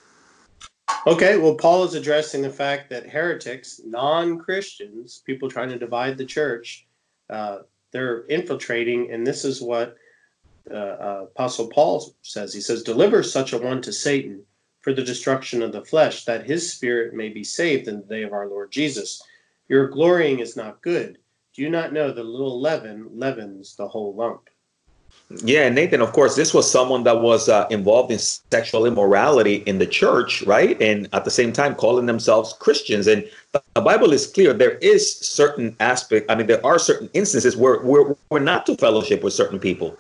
Okay, 1.07 1.39
well, 1.39 1.55
Paul 1.55 1.85
is 1.85 1.95
addressing 1.95 2.43
the 2.43 2.51
fact 2.51 2.91
that 2.91 3.09
heretics, 3.09 3.81
non 3.85 4.39
Christians, 4.39 5.23
people 5.25 5.49
trying 5.49 5.71
to 5.71 5.79
divide 5.79 6.19
the 6.19 6.27
church, 6.27 6.87
uh, 7.31 7.61
they're 7.93 8.25
infiltrating, 8.27 9.11
and 9.11 9.27
this 9.27 9.45
is 9.45 9.63
what 9.63 9.97
uh, 10.71 10.75
uh, 10.75 11.27
Apostle 11.31 11.69
Paul 11.69 12.15
says. 12.23 12.53
He 12.53 12.61
says, 12.61 12.83
Deliver 12.83 13.23
such 13.23 13.53
a 13.53 13.59
one 13.59 13.81
to 13.83 13.93
Satan 13.93 14.45
for 14.81 14.93
the 14.93 15.03
destruction 15.03 15.63
of 15.63 15.73
the 15.73 15.85
flesh, 15.85 16.25
that 16.25 16.47
his 16.47 16.73
spirit 16.73 17.15
may 17.15 17.29
be 17.29 17.45
saved 17.45 17.89
in 17.89 17.97
the 17.97 18.07
day 18.07 18.23
of 18.23 18.33
our 18.33 18.49
Lord 18.49 18.71
Jesus. 18.71 19.23
Your 19.69 19.89
glorying 19.89 20.41
is 20.41 20.57
not 20.57 20.83
good. 20.83 21.19
Do 21.55 21.63
you 21.63 21.71
not 21.71 21.93
know 21.93 22.13
that 22.13 22.21
a 22.21 22.23
little 22.23 22.61
leaven 22.61 23.09
leavens 23.15 23.75
the 23.77 23.89
whole 23.89 24.15
lump? 24.15 24.49
Yeah, 25.45 25.69
Nathan, 25.69 26.01
of 26.01 26.13
course, 26.13 26.35
this 26.35 26.53
was 26.53 26.69
someone 26.69 27.05
that 27.05 27.21
was 27.21 27.49
uh, 27.49 27.67
involved 27.71 28.11
in 28.11 28.19
sexual 28.19 28.85
immorality 28.85 29.57
in 29.67 29.79
the 29.79 29.87
church, 29.87 30.43
right? 30.43 30.81
And 30.83 31.09
at 31.13 31.25
the 31.25 31.31
same 31.31 31.53
time, 31.53 31.77
calling 31.77 32.07
themselves 32.07 32.53
Christians. 32.55 33.07
And 33.07 33.25
the 33.53 33.81
Bible 33.81 34.13
is 34.13 34.27
clear. 34.27 34.53
There 34.53 34.77
is 34.79 35.17
certain 35.19 35.77
aspect. 35.79 36.29
I 36.29 36.35
mean, 36.35 36.49
there 36.49 36.65
are 36.67 36.81
certain 36.81 37.09
instances 37.15 37.57
where 37.57 37.81
we're, 37.81 38.17
we're 38.31 38.41
not 38.41 38.67
to 38.67 38.77
fellowship 38.77 39.23
with 39.23 39.33
certain 39.33 39.61
people. 39.61 39.97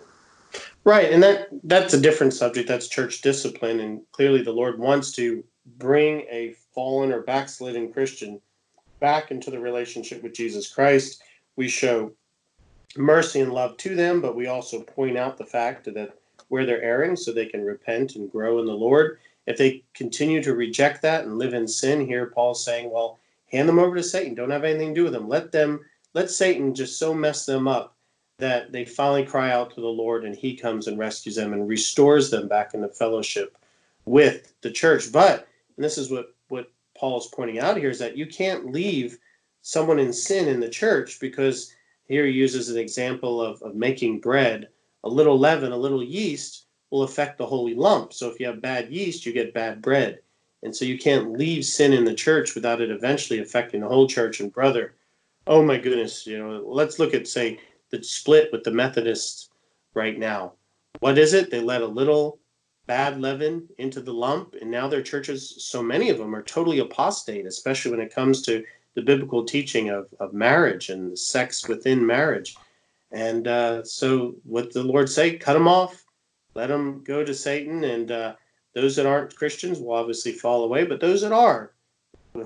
Right, 0.85 1.12
and 1.12 1.23
that 1.23 1.49
that's 1.62 1.93
a 1.93 2.01
different 2.01 2.33
subject. 2.33 2.66
That's 2.66 2.88
church 2.88 3.21
discipline, 3.21 3.81
and 3.81 4.01
clearly 4.12 4.43
the 4.43 4.53
Lord 4.53 4.79
wants 4.79 5.12
to 5.12 5.45
bring 5.77 6.23
a 6.31 6.55
fallen 6.75 7.12
or 7.12 7.21
backslidden 7.21 7.93
Christian 7.93 8.40
back 8.99 9.31
into 9.31 9.51
the 9.51 9.61
relationship 9.61 10.23
with 10.23 10.33
Jesus 10.33 10.73
Christ. 10.73 11.23
We 11.57 11.69
show 11.69 12.12
mercy 12.96 13.40
and 13.40 13.53
love 13.53 13.76
to 13.79 13.94
them, 13.94 14.20
but 14.20 14.37
we 14.37 14.46
also 14.46 14.81
point 14.81 15.16
out 15.16 15.38
the 15.38 15.44
fact 15.44 15.85
that 15.85 16.14
where 16.48 16.66
they're 16.66 16.83
erring 16.83 17.16
so 17.16 17.33
they 17.33 17.46
can 17.46 17.64
repent 17.64 18.16
and 18.16 18.31
grow 18.31 18.59
in 18.59 18.66
the 18.66 18.72
Lord. 18.72 19.18
If 19.46 19.57
they 19.57 19.85
continue 19.94 20.42
to 20.42 20.55
reject 20.55 21.00
that 21.03 21.24
and 21.24 21.38
live 21.38 21.55
in 21.55 21.66
sin, 21.66 22.07
here 22.07 22.26
Paul's 22.26 22.64
saying, 22.64 22.90
well, 22.90 23.18
hand 23.50 23.68
them 23.68 23.79
over 23.79 23.96
to 23.96 24.03
Satan. 24.03 24.35
Don't 24.35 24.50
have 24.50 24.64
anything 24.64 24.88
to 24.88 25.00
do 25.00 25.05
with 25.05 25.12
them. 25.12 25.29
Let 25.29 25.53
them 25.53 25.81
let 26.12 26.31
Satan 26.31 26.74
just 26.74 26.98
so 26.98 27.14
mess 27.14 27.46
them 27.46 27.68
up 27.68 27.94
that 28.38 28.72
they 28.72 28.85
finally 28.85 29.24
cry 29.24 29.53
out 29.53 29.72
to 29.74 29.81
the 29.81 29.87
Lord 29.87 30.24
and 30.24 30.35
he 30.35 30.57
comes 30.57 30.88
and 30.88 30.98
rescues 30.98 31.37
them 31.37 31.53
and 31.53 31.68
restores 31.68 32.31
them 32.31 32.48
back 32.48 32.74
into 32.74 32.88
fellowship 32.88 33.57
with 34.07 34.53
the 34.62 34.70
church. 34.70 35.12
But 35.12 35.46
and 35.76 35.85
this 35.85 35.98
is 35.98 36.11
what 36.11 36.35
what 36.48 36.70
Paul 36.96 37.18
is 37.18 37.29
pointing 37.33 37.61
out 37.61 37.76
here 37.76 37.90
is 37.90 37.98
that 38.00 38.16
you 38.16 38.26
can't 38.26 38.72
leave 38.72 39.18
someone 39.62 39.98
in 39.98 40.12
sin 40.12 40.48
in 40.48 40.59
the 40.59 40.68
church 40.68 41.20
because 41.20 41.72
here 42.11 42.27
he 42.27 42.33
uses 42.33 42.68
an 42.68 42.77
example 42.77 43.40
of, 43.40 43.62
of 43.62 43.77
making 43.77 44.18
bread. 44.18 44.68
A 45.05 45.09
little 45.09 45.38
leaven, 45.38 45.70
a 45.70 45.77
little 45.77 46.03
yeast 46.03 46.66
will 46.90 47.05
affect 47.05 47.38
the 47.38 47.46
holy 47.46 47.73
lump. 47.73 48.12
So 48.12 48.29
if 48.29 48.40
you 48.40 48.49
have 48.49 48.61
bad 48.61 48.90
yeast, 48.90 49.25
you 49.25 49.33
get 49.33 49.55
bad 49.55 49.81
bread. 49.81 50.18
And 50.64 50.75
so 50.75 50.85
you 50.85 50.99
can't 50.99 51.38
leave 51.38 51.64
sin 51.64 51.92
in 51.92 52.05
the 52.05 52.12
church 52.12 52.57
without 52.57 52.81
it 52.81 52.90
eventually 52.90 53.38
affecting 53.38 53.81
the 53.81 53.88
whole 53.88 54.09
church 54.09 54.40
and 54.40 54.53
brother. 54.53 54.96
Oh 55.46 55.62
my 55.62 55.79
goodness, 55.79 56.27
you 56.27 56.37
know, 56.37 56.61
let's 56.66 56.99
look 56.99 57.14
at 57.14 57.29
say 57.29 57.61
the 57.90 58.03
split 58.03 58.51
with 58.51 58.64
the 58.64 58.73
Methodists 58.73 59.49
right 59.94 60.18
now. 60.18 60.55
What 60.99 61.16
is 61.16 61.33
it? 61.33 61.49
They 61.49 61.61
let 61.61 61.81
a 61.81 61.87
little 61.87 62.40
bad 62.88 63.20
leaven 63.20 63.68
into 63.79 64.01
the 64.01 64.12
lump, 64.12 64.57
and 64.61 64.68
now 64.68 64.88
their 64.88 65.01
churches, 65.01 65.64
so 65.64 65.81
many 65.81 66.11
of 66.11 66.18
them, 66.18 66.35
are 66.35 66.42
totally 66.42 66.81
apostate, 66.81 67.46
especially 67.46 67.92
when 67.92 68.01
it 68.01 68.12
comes 68.12 68.42
to 68.42 68.64
the 68.94 69.03
biblical 69.03 69.44
teaching 69.44 69.90
of, 69.90 70.12
of 70.20 70.33
marriage 70.33 70.90
and 70.90 71.18
sex 71.18 71.68
within 71.68 72.05
marriage. 72.05 72.57
And 73.12 73.46
uh, 73.48 73.85
so, 73.85 74.35
what 74.44 74.72
the 74.72 74.83
Lord 74.83 75.09
say? 75.09 75.37
Cut 75.37 75.55
them 75.55 75.68
off, 75.68 76.05
let 76.55 76.68
them 76.68 77.03
go 77.05 77.24
to 77.24 77.35
Satan, 77.35 77.85
and 77.85 78.11
uh, 78.11 78.35
those 78.74 78.94
that 78.96 79.07
aren't 79.07 79.35
Christians 79.35 79.81
will 79.81 79.92
obviously 79.92 80.33
fall 80.33 80.64
away. 80.64 80.85
But 80.85 81.00
those 81.00 81.22
that 81.22 81.33
are, 81.33 81.72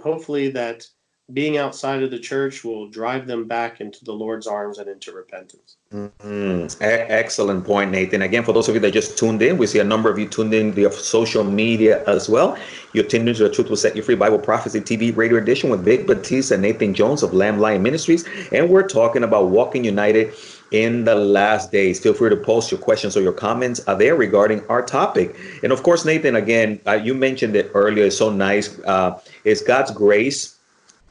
hopefully, 0.02 0.50
that 0.50 0.87
being 1.33 1.57
outside 1.57 2.03
of 2.03 2.11
the 2.11 2.19
church 2.19 2.65
will 2.65 2.87
drive 2.89 3.27
them 3.27 3.49
back 3.49 3.81
into 3.81 4.05
the 4.05 4.13
Lord's 4.13 4.47
arms 4.47 4.77
and 4.77 4.89
into 4.91 5.11
repentance. 5.11 5.77
Mm-hmm. 5.91 6.67
Excellent 6.83 7.65
point, 7.65 7.91
Nathan. 7.91 8.21
Again, 8.21 8.45
for 8.45 8.53
those 8.53 8.69
of 8.69 8.75
you 8.75 8.81
that 8.83 8.93
just 8.93 9.17
tuned 9.17 9.41
in, 9.41 9.57
we 9.57 9.67
see 9.67 9.79
a 9.79 9.85
number 9.85 10.11
of 10.11 10.19
you 10.19 10.29
tuned 10.29 10.53
in 10.53 10.73
via 10.73 10.93
social 10.93 11.43
media 11.43 12.05
as 12.07 12.29
well. 12.29 12.59
You're 12.93 13.05
tuned 13.05 13.29
into 13.29 13.43
the 13.43 13.51
Truth 13.51 13.71
Will 13.71 13.77
Set 13.77 13.97
You 13.97 14.03
Free 14.03 14.17
Bible 14.17 14.39
Prophecy 14.39 14.81
TV 14.83 15.17
radio 15.17 15.39
edition 15.39 15.71
with 15.71 15.83
Vic 15.83 16.07
Batista 16.07 16.55
and 16.55 16.63
Nathan 16.63 16.93
Jones 16.93 17.23
of 17.23 17.33
Lamb 17.33 17.59
Lion 17.59 17.83
Ministries. 17.83 18.27
And 18.53 18.69
we're 18.69 18.87
talking 18.87 19.23
about 19.23 19.49
walking 19.49 19.83
united 19.83 20.35
in 20.73 21.05
the 21.05 21.15
last 21.15 21.73
days. 21.73 22.01
Feel 22.01 22.13
free 22.13 22.29
to 22.29 22.37
post 22.37 22.71
your 22.71 22.81
questions 22.81 23.17
or 23.17 23.23
your 23.23 23.33
comments 23.33 23.81
are 23.87 23.97
there 23.97 24.15
regarding 24.15 24.67
our 24.67 24.83
topic. 24.83 25.37
And 25.63 25.73
of 25.73 25.83
course, 25.85 26.05
Nathan, 26.05 26.37
again, 26.37 26.81
uh, 26.87 26.95
you 26.95 27.15
mentioned 27.15 27.57
it 27.57 27.71
earlier. 27.73 28.05
It's 28.05 28.19
so 28.19 28.29
nice. 28.29 28.79
Uh, 28.81 29.19
it's 29.45 29.63
God's 29.63 29.91
grace 29.91 30.54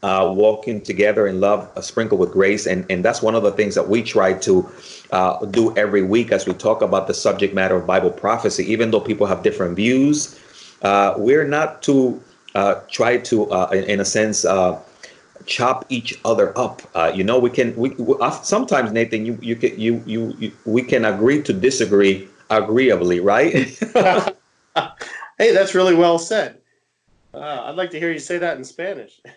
uh, 0.04 0.32
walking 0.36 0.82
together 0.82 1.26
in 1.28 1.40
love, 1.40 1.70
uh, 1.78 1.82
sprinkled 1.82 2.20
with 2.20 2.32
grace. 2.32 2.68
And, 2.68 2.86
and 2.90 3.06
that's 3.06 3.22
one 3.22 3.36
of 3.36 3.44
the 3.44 3.54
things 3.54 3.74
that 3.76 3.88
we 3.88 4.04
try 4.04 4.34
to 4.34 4.70
uh, 5.12 5.46
do 5.46 5.76
every 5.78 6.02
week 6.04 6.32
as 6.32 6.46
we 6.46 6.54
talk 6.54 6.82
about 6.82 7.08
the 7.08 7.14
subject 7.14 7.54
matter 7.54 7.78
of 7.78 7.88
Bible 7.88 8.12
prophecy. 8.12 8.70
Even 8.70 8.92
though 8.92 9.00
people 9.00 9.26
have 9.26 9.44
different 9.44 9.78
views, 9.78 10.38
uh, 10.82 11.14
we're 11.18 11.48
not 11.48 11.82
to 11.84 12.22
uh, 12.54 12.76
try 12.92 13.18
to, 13.18 13.50
in, 13.72 13.86
in, 13.86 14.00
a 14.02 14.06
sense, 14.06 14.46
chop 15.46 15.86
each 15.90 16.20
other 16.26 16.58
up. 16.58 16.82
you 17.16 17.24
know, 17.24 17.40
we 17.40 17.50
can. 17.50 17.74
We, 17.76 17.92
we 17.92 18.16
sometimes 18.44 18.92
Nathan, 18.92 19.26
you 19.26 19.40
you 19.42 19.56
can 19.56 19.80
you, 19.80 20.04
you 20.06 20.36
you 20.38 20.52
we 20.66 20.84
can 20.84 21.06
agree 21.06 21.42
to 21.44 21.54
disagree 21.54 22.28
agreeably, 22.50 23.20
right? 23.20 23.54
hey, 25.38 25.54
that's 25.54 25.74
really 25.74 25.96
well 25.96 26.20
said. 26.20 26.63
Uh, 27.34 27.64
I'd 27.66 27.76
like 27.76 27.90
to 27.92 28.00
hear 28.00 28.12
you 28.12 28.20
say 28.20 28.38
that 28.38 28.58
in 28.58 28.64
Spanish. 28.64 29.22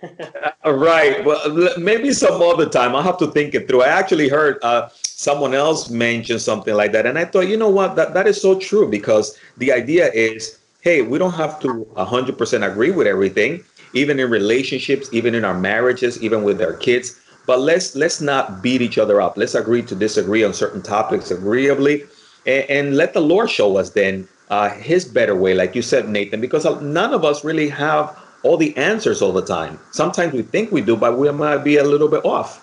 Uh, 0.65 0.73
right. 0.73 1.25
Well, 1.25 1.71
maybe 1.79 2.13
some 2.13 2.43
other 2.43 2.69
time. 2.69 2.97
I'll 2.97 3.03
have 3.03 3.19
to 3.19 3.31
think 3.31 3.55
it 3.55 3.69
through. 3.69 3.83
I 3.83 3.87
actually 3.87 4.29
heard 4.29 4.59
uh, 4.65 4.89
someone 5.05 5.55
else 5.55 5.89
mention 5.89 6.41
something 6.41 6.75
like 6.75 6.91
that. 6.91 7.07
And 7.07 7.17
I 7.17 7.25
thought, 7.25 7.47
you 7.47 7.57
know 7.57 7.69
what? 7.69 7.95
That, 7.95 8.15
that 8.15 8.27
is 8.27 8.43
so 8.43 8.59
true 8.59 8.91
because 8.91 9.39
the 9.59 9.71
idea 9.71 10.11
is 10.13 10.59
hey, 10.87 11.03
we 11.03 11.19
don't 11.19 11.35
have 11.35 11.59
to 11.59 11.85
100% 11.97 12.71
agree 12.71 12.93
with 12.93 13.09
everything, 13.09 13.65
even 13.93 14.21
in 14.21 14.31
relationships, 14.31 15.09
even 15.11 15.35
in 15.35 15.45
our 15.45 15.59
marriages, 15.59 16.23
even 16.23 16.45
with 16.45 16.63
our 16.63 16.75
kids. 16.75 17.21
But 17.45 17.59
let's 17.59 17.97
let's 17.97 18.21
not 18.21 18.63
beat 18.63 18.81
each 18.83 18.97
other 18.97 19.21
up. 19.21 19.37
Let's 19.37 19.57
agree 19.57 19.83
to 19.83 19.97
disagree 19.97 20.45
on 20.45 20.53
certain 20.55 20.83
topics 20.83 21.33
agreeably, 21.33 22.05
and, 22.47 22.65
and 22.71 22.97
let 22.97 23.15
the 23.15 23.21
Lord 23.21 23.51
show 23.51 23.77
us 23.77 23.91
then 23.91 24.29
uh, 24.51 24.71
his 24.71 25.05
better 25.05 25.35
way, 25.35 25.55
like 25.55 25.75
you 25.75 25.83
said, 25.83 26.09
Nathan, 26.09 26.41
because 26.41 26.65
none 26.81 27.13
of 27.13 27.25
us 27.25 27.45
really 27.45 27.69
have 27.69 28.19
all 28.43 28.57
the 28.57 28.77
answers 28.77 29.23
all 29.23 29.33
the 29.33 29.45
time. 29.45 29.79
Sometimes 29.91 30.33
we 30.33 30.43
think 30.43 30.71
we 30.71 30.81
do, 30.81 30.97
but 30.97 31.19
we 31.19 31.31
might 31.33 31.59
be 31.59 31.79
a 31.79 31.85
little 31.85 32.09
bit 32.09 32.25
off. 32.25 32.63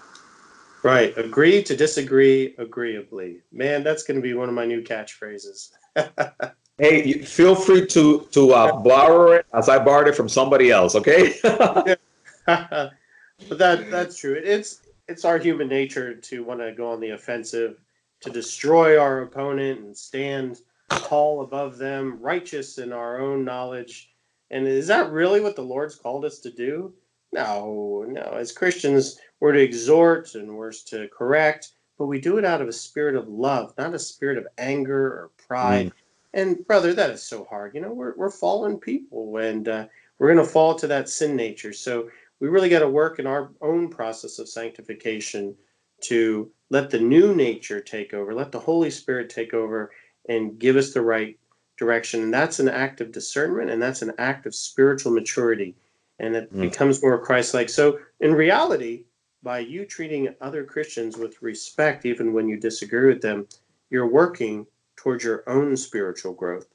Right. 0.83 1.17
Agree 1.17 1.63
to 1.63 1.75
disagree 1.75 2.55
agreeably. 2.57 3.39
Man, 3.51 3.83
that's 3.83 4.03
going 4.03 4.17
to 4.17 4.21
be 4.21 4.33
one 4.33 4.49
of 4.49 4.55
my 4.55 4.65
new 4.65 4.81
catchphrases. 4.81 5.71
hey, 6.77 7.21
feel 7.21 7.55
free 7.55 7.85
to 7.87 8.27
to 8.31 8.53
uh, 8.53 8.81
borrow 8.81 9.31
it 9.31 9.45
as 9.53 9.69
I 9.69 9.79
borrowed 9.79 10.09
it 10.09 10.15
from 10.15 10.27
somebody 10.27 10.71
else. 10.71 10.95
Okay. 10.95 11.35
but 11.43 11.97
that 12.45 13.89
that's 13.89 14.17
true. 14.17 14.33
It's 14.33 14.81
it's 15.07 15.23
our 15.23 15.37
human 15.37 15.69
nature 15.69 16.15
to 16.15 16.43
want 16.43 16.59
to 16.59 16.73
go 16.73 16.91
on 16.91 16.99
the 16.99 17.11
offensive, 17.11 17.79
to 18.21 18.29
destroy 18.29 18.99
our 18.99 19.21
opponent 19.21 19.79
and 19.79 19.95
stand 19.95 20.59
tall 20.99 21.41
above 21.41 21.77
them, 21.77 22.19
righteous 22.21 22.77
in 22.77 22.91
our 22.91 23.19
own 23.19 23.43
knowledge. 23.43 24.11
And 24.51 24.67
is 24.67 24.87
that 24.87 25.11
really 25.11 25.41
what 25.41 25.55
the 25.55 25.61
Lord's 25.61 25.95
called 25.95 26.25
us 26.25 26.39
to 26.39 26.51
do? 26.51 26.93
No, 27.31 28.05
no. 28.07 28.21
As 28.37 28.51
Christians, 28.51 29.19
we're 29.39 29.53
to 29.53 29.61
exhort 29.61 30.35
and 30.35 30.55
we're 30.55 30.71
to 30.71 31.07
correct, 31.09 31.71
but 31.97 32.05
we 32.05 32.21
do 32.21 32.37
it 32.37 32.45
out 32.45 32.61
of 32.61 32.67
a 32.67 32.73
spirit 32.73 33.15
of 33.15 33.27
love, 33.27 33.73
not 33.77 33.95
a 33.95 33.99
spirit 33.99 34.37
of 34.37 34.47
anger 34.57 35.05
or 35.05 35.31
pride. 35.47 35.87
Mm. 35.87 35.91
And 36.35 36.67
brother, 36.67 36.93
that 36.93 37.09
is 37.09 37.23
so 37.23 37.43
hard. 37.45 37.75
You 37.75 37.81
know, 37.81 37.93
we're 37.93 38.15
we're 38.15 38.31
fallen 38.31 38.77
people, 38.77 39.37
and 39.37 39.67
uh, 39.67 39.85
we're 40.17 40.33
going 40.33 40.45
to 40.45 40.51
fall 40.51 40.75
to 40.75 40.87
that 40.87 41.09
sin 41.09 41.35
nature. 41.35 41.73
So 41.73 42.09
we 42.39 42.47
really 42.49 42.69
got 42.69 42.79
to 42.79 42.89
work 42.89 43.19
in 43.19 43.27
our 43.27 43.51
own 43.61 43.89
process 43.89 44.39
of 44.39 44.49
sanctification 44.49 45.55
to 46.01 46.51
let 46.69 46.89
the 46.89 46.99
new 46.99 47.35
nature 47.35 47.79
take 47.79 48.13
over, 48.13 48.33
let 48.33 48.51
the 48.51 48.59
Holy 48.59 48.89
Spirit 48.89 49.29
take 49.29 49.53
over, 49.53 49.91
and 50.27 50.57
give 50.59 50.75
us 50.75 50.93
the 50.93 51.01
right 51.01 51.37
direction. 51.77 52.21
And 52.21 52.33
that's 52.33 52.59
an 52.59 52.69
act 52.69 53.01
of 53.01 53.11
discernment 53.11 53.69
and 53.69 53.81
that's 53.81 54.01
an 54.01 54.13
act 54.17 54.45
of 54.45 54.55
spiritual 54.55 55.11
maturity. 55.11 55.75
And 56.19 56.35
it 56.35 56.53
mm. 56.53 56.61
becomes 56.61 57.01
more 57.01 57.17
Christ 57.17 57.53
like. 57.53 57.69
So, 57.69 57.99
in 58.19 58.33
reality, 58.33 59.05
by 59.41 59.59
you 59.59 59.85
treating 59.85 60.33
other 60.39 60.63
Christians 60.63 61.17
with 61.17 61.41
respect, 61.41 62.05
even 62.05 62.33
when 62.33 62.47
you 62.47 62.57
disagree 62.57 63.07
with 63.07 63.21
them, 63.21 63.47
you're 63.89 64.07
working 64.07 64.65
towards 64.95 65.23
your 65.23 65.43
own 65.47 65.75
spiritual 65.75 66.33
growth. 66.33 66.67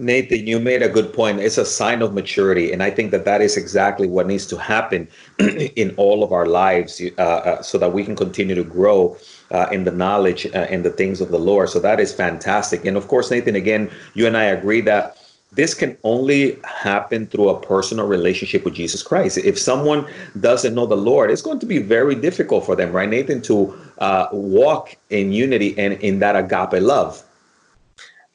Nathan, 0.00 0.46
you 0.46 0.58
made 0.58 0.82
a 0.82 0.88
good 0.88 1.12
point. 1.12 1.40
It's 1.40 1.58
a 1.58 1.64
sign 1.64 2.02
of 2.02 2.14
maturity. 2.14 2.72
And 2.72 2.82
I 2.82 2.90
think 2.90 3.10
that 3.10 3.24
that 3.26 3.40
is 3.42 3.56
exactly 3.56 4.06
what 4.06 4.26
needs 4.26 4.46
to 4.46 4.56
happen 4.56 5.06
in 5.38 5.94
all 5.96 6.24
of 6.24 6.32
our 6.32 6.46
lives 6.46 7.00
uh, 7.18 7.22
uh, 7.22 7.62
so 7.62 7.78
that 7.78 7.92
we 7.92 8.04
can 8.04 8.16
continue 8.16 8.54
to 8.54 8.64
grow 8.64 9.16
uh, 9.50 9.66
in 9.70 9.84
the 9.84 9.90
knowledge 9.90 10.46
uh, 10.46 10.66
and 10.70 10.84
the 10.84 10.90
things 10.90 11.20
of 11.20 11.30
the 11.30 11.38
Lord. 11.38 11.68
So 11.68 11.78
that 11.80 12.00
is 12.00 12.12
fantastic. 12.12 12.84
And 12.84 12.96
of 12.96 13.08
course, 13.08 13.30
Nathan, 13.30 13.56
again, 13.56 13.90
you 14.14 14.26
and 14.26 14.36
I 14.36 14.44
agree 14.44 14.80
that 14.82 15.18
this 15.52 15.74
can 15.74 15.98
only 16.04 16.58
happen 16.64 17.26
through 17.26 17.48
a 17.48 17.60
personal 17.60 18.06
relationship 18.06 18.64
with 18.64 18.74
Jesus 18.74 19.02
Christ. 19.02 19.36
If 19.38 19.58
someone 19.58 20.06
doesn't 20.38 20.74
know 20.74 20.86
the 20.86 20.96
Lord, 20.96 21.30
it's 21.30 21.42
going 21.42 21.58
to 21.58 21.66
be 21.66 21.78
very 21.78 22.14
difficult 22.14 22.64
for 22.64 22.76
them, 22.76 22.92
right, 22.92 23.08
Nathan, 23.08 23.42
to 23.42 23.76
uh, 23.98 24.28
walk 24.32 24.96
in 25.10 25.32
unity 25.32 25.76
and 25.76 25.94
in 25.94 26.20
that 26.20 26.36
agape 26.36 26.80
love. 26.80 27.24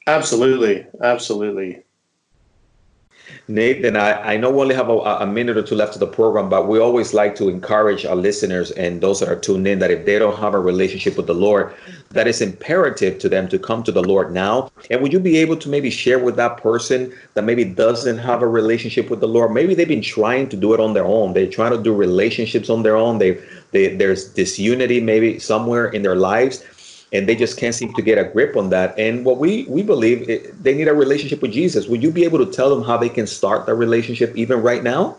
Absolutely. 0.06 0.86
Absolutely. 1.02 1.82
Nathan, 3.48 3.96
I, 3.96 4.34
I 4.34 4.36
know 4.36 4.50
we 4.50 4.60
only 4.60 4.74
have 4.74 4.88
a, 4.88 4.98
a, 4.98 5.26
minute 5.26 5.56
or 5.56 5.62
two 5.62 5.76
left 5.76 5.94
of 5.94 6.00
the 6.00 6.06
program, 6.06 6.48
but 6.48 6.66
we 6.66 6.80
always 6.80 7.14
like 7.14 7.36
to 7.36 7.48
encourage 7.48 8.04
our 8.04 8.16
listeners 8.16 8.72
and 8.72 9.00
those 9.00 9.20
that 9.20 9.28
are 9.28 9.38
tuned 9.38 9.68
in 9.68 9.78
that 9.78 9.90
if 9.92 10.04
they 10.04 10.18
don't 10.18 10.36
have 10.38 10.54
a 10.54 10.58
relationship 10.58 11.16
with 11.16 11.28
the 11.28 11.34
Lord, 11.34 11.72
that 12.10 12.26
it's 12.26 12.40
imperative 12.40 13.20
to 13.20 13.28
them 13.28 13.48
to 13.48 13.58
come 13.58 13.84
to 13.84 13.92
the 13.92 14.02
Lord 14.02 14.32
now. 14.32 14.70
And 14.90 15.00
would 15.00 15.12
you 15.12 15.20
be 15.20 15.36
able 15.38 15.56
to 15.58 15.68
maybe 15.68 15.90
share 15.90 16.18
with 16.18 16.34
that 16.36 16.56
person 16.56 17.12
that 17.34 17.44
maybe 17.44 17.64
doesn't 17.64 18.18
have 18.18 18.42
a 18.42 18.48
relationship 18.48 19.10
with 19.10 19.20
the 19.20 19.28
Lord? 19.28 19.52
Maybe 19.52 19.74
they've 19.74 19.86
been 19.86 20.02
trying 20.02 20.48
to 20.48 20.56
do 20.56 20.74
it 20.74 20.80
on 20.80 20.94
their 20.94 21.06
own. 21.06 21.32
They're 21.32 21.50
trying 21.50 21.72
to 21.72 21.82
do 21.82 21.94
relationships 21.94 22.68
on 22.68 22.82
their 22.82 22.96
own. 22.96 23.18
They, 23.18 23.40
they 23.70 23.94
there's 23.94 24.24
disunity 24.24 25.00
maybe 25.00 25.38
somewhere 25.38 25.86
in 25.88 26.02
their 26.02 26.16
lives 26.16 26.64
and 27.12 27.28
they 27.28 27.36
just 27.36 27.56
can't 27.56 27.74
seem 27.74 27.92
to 27.94 28.02
get 28.02 28.18
a 28.18 28.24
grip 28.24 28.56
on 28.56 28.70
that. 28.70 28.98
And 28.98 29.24
what 29.24 29.38
we 29.38 29.64
we 29.68 29.82
believe 29.82 30.28
it, 30.28 30.62
they 30.62 30.74
need 30.74 30.88
a 30.88 30.94
relationship 30.94 31.40
with 31.40 31.52
Jesus. 31.52 31.86
Would 31.86 32.02
you 32.02 32.10
be 32.10 32.24
able 32.24 32.44
to 32.44 32.50
tell 32.50 32.68
them 32.68 32.82
how 32.82 32.96
they 32.96 33.08
can 33.08 33.26
start 33.26 33.66
that 33.66 33.74
relationship 33.74 34.36
even 34.36 34.62
right 34.62 34.82
now? 34.82 35.16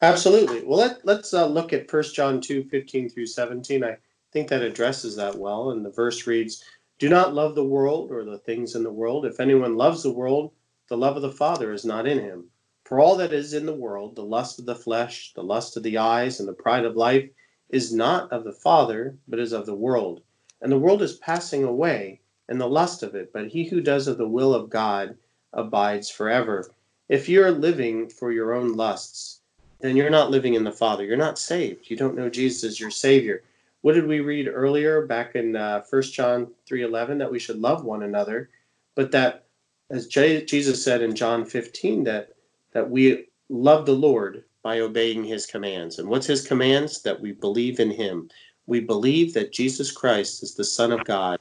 Absolutely. 0.00 0.62
Well, 0.64 0.78
let 0.78 1.04
let's 1.04 1.32
uh, 1.34 1.46
look 1.46 1.72
at 1.72 1.90
First 1.90 2.14
John 2.14 2.40
two 2.40 2.64
fifteen 2.64 3.08
through 3.08 3.26
seventeen. 3.26 3.84
I 3.84 3.98
think 4.32 4.48
that 4.48 4.62
addresses 4.62 5.14
that 5.16 5.36
well. 5.36 5.70
And 5.70 5.84
the 5.84 5.90
verse 5.90 6.26
reads, 6.26 6.64
"Do 6.98 7.08
not 7.08 7.34
love 7.34 7.54
the 7.54 7.64
world 7.64 8.10
or 8.10 8.24
the 8.24 8.38
things 8.38 8.74
in 8.74 8.82
the 8.82 8.90
world. 8.90 9.26
If 9.26 9.38
anyone 9.38 9.76
loves 9.76 10.02
the 10.02 10.10
world, 10.10 10.52
the 10.88 10.96
love 10.96 11.16
of 11.16 11.22
the 11.22 11.30
Father 11.30 11.72
is 11.72 11.84
not 11.84 12.06
in 12.06 12.18
him. 12.18 12.46
For 12.84 12.98
all 12.98 13.16
that 13.16 13.32
is 13.32 13.54
in 13.54 13.64
the 13.64 13.74
world, 13.74 14.16
the 14.16 14.24
lust 14.24 14.58
of 14.58 14.66
the 14.66 14.74
flesh, 14.74 15.32
the 15.34 15.42
lust 15.42 15.76
of 15.76 15.82
the 15.82 15.98
eyes, 15.98 16.40
and 16.40 16.48
the 16.48 16.52
pride 16.52 16.84
of 16.84 16.96
life, 16.96 17.28
is 17.68 17.94
not 17.94 18.32
of 18.32 18.44
the 18.44 18.52
Father, 18.52 19.16
but 19.28 19.38
is 19.38 19.52
of 19.52 19.66
the 19.66 19.74
world." 19.74 20.22
And 20.62 20.70
the 20.70 20.78
world 20.78 21.02
is 21.02 21.14
passing 21.14 21.64
away, 21.64 22.20
and 22.48 22.60
the 22.60 22.68
lust 22.68 23.02
of 23.02 23.14
it, 23.14 23.32
but 23.32 23.48
he 23.48 23.64
who 23.64 23.80
does 23.80 24.06
of 24.06 24.16
the 24.16 24.28
will 24.28 24.54
of 24.54 24.70
God 24.70 25.16
abides 25.52 26.08
forever. 26.08 26.70
If 27.08 27.28
you're 27.28 27.50
living 27.50 28.08
for 28.08 28.32
your 28.32 28.54
own 28.54 28.74
lusts, 28.74 29.40
then 29.80 29.96
you're 29.96 30.08
not 30.08 30.30
living 30.30 30.54
in 30.54 30.64
the 30.64 30.72
Father. 30.72 31.04
You're 31.04 31.16
not 31.16 31.38
saved. 31.38 31.90
You 31.90 31.96
don't 31.96 32.14
know 32.14 32.30
Jesus 32.30 32.64
as 32.64 32.80
your 32.80 32.90
Savior. 32.90 33.42
What 33.80 33.94
did 33.94 34.06
we 34.06 34.20
read 34.20 34.48
earlier 34.48 35.04
back 35.06 35.34
in 35.34 35.56
uh, 35.56 35.82
1 35.90 36.02
John 36.02 36.46
3.11? 36.70 37.18
That 37.18 37.32
we 37.32 37.40
should 37.40 37.58
love 37.58 37.84
one 37.84 38.04
another, 38.04 38.48
but 38.94 39.10
that, 39.10 39.46
as 39.90 40.06
J- 40.06 40.44
Jesus 40.44 40.82
said 40.82 41.02
in 41.02 41.16
John 41.16 41.44
15, 41.44 42.04
that, 42.04 42.30
that 42.72 42.88
we 42.88 43.26
love 43.48 43.84
the 43.84 43.92
Lord 43.92 44.44
by 44.62 44.78
obeying 44.78 45.24
his 45.24 45.44
commands. 45.44 45.98
And 45.98 46.08
what's 46.08 46.26
his 46.26 46.46
commands? 46.46 47.02
That 47.02 47.20
we 47.20 47.32
believe 47.32 47.80
in 47.80 47.90
him 47.90 48.30
we 48.66 48.80
believe 48.80 49.34
that 49.34 49.52
Jesus 49.52 49.90
Christ 49.90 50.42
is 50.42 50.54
the 50.54 50.64
Son 50.64 50.92
of 50.92 51.04
God 51.04 51.38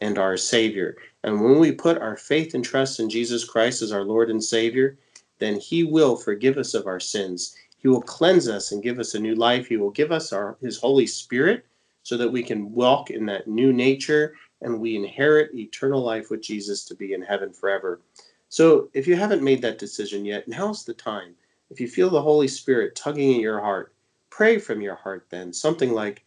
and 0.00 0.18
our 0.18 0.36
Savior. 0.36 0.96
And 1.22 1.40
when 1.40 1.58
we 1.58 1.72
put 1.72 1.98
our 1.98 2.16
faith 2.16 2.54
and 2.54 2.64
trust 2.64 3.00
in 3.00 3.08
Jesus 3.08 3.44
Christ 3.44 3.82
as 3.82 3.92
our 3.92 4.04
Lord 4.04 4.30
and 4.30 4.42
Savior, 4.42 4.98
then 5.38 5.58
He 5.58 5.84
will 5.84 6.16
forgive 6.16 6.58
us 6.58 6.74
of 6.74 6.86
our 6.86 7.00
sins. 7.00 7.56
He 7.78 7.88
will 7.88 8.02
cleanse 8.02 8.48
us 8.48 8.72
and 8.72 8.82
give 8.82 8.98
us 8.98 9.14
a 9.14 9.20
new 9.20 9.34
life. 9.34 9.66
He 9.68 9.76
will 9.76 9.90
give 9.90 10.12
us 10.12 10.32
our, 10.32 10.56
His 10.60 10.78
Holy 10.78 11.06
Spirit 11.06 11.64
so 12.02 12.16
that 12.16 12.30
we 12.30 12.42
can 12.42 12.72
walk 12.72 13.10
in 13.10 13.26
that 13.26 13.48
new 13.48 13.72
nature 13.72 14.34
and 14.62 14.80
we 14.80 14.96
inherit 14.96 15.54
eternal 15.54 16.02
life 16.02 16.30
with 16.30 16.42
Jesus 16.42 16.84
to 16.86 16.94
be 16.94 17.12
in 17.12 17.22
heaven 17.22 17.52
forever. 17.52 18.00
So 18.48 18.88
if 18.94 19.06
you 19.06 19.16
haven't 19.16 19.42
made 19.42 19.62
that 19.62 19.78
decision 19.78 20.24
yet, 20.24 20.48
now's 20.48 20.84
the 20.84 20.94
time. 20.94 21.34
If 21.70 21.80
you 21.80 21.88
feel 21.88 22.10
the 22.10 22.22
Holy 22.22 22.48
Spirit 22.48 22.94
tugging 22.94 23.34
at 23.34 23.40
your 23.40 23.60
heart, 23.60 23.92
pray 24.30 24.58
from 24.58 24.80
your 24.80 24.94
heart 24.94 25.26
then, 25.30 25.52
something 25.52 25.92
like, 25.92 26.24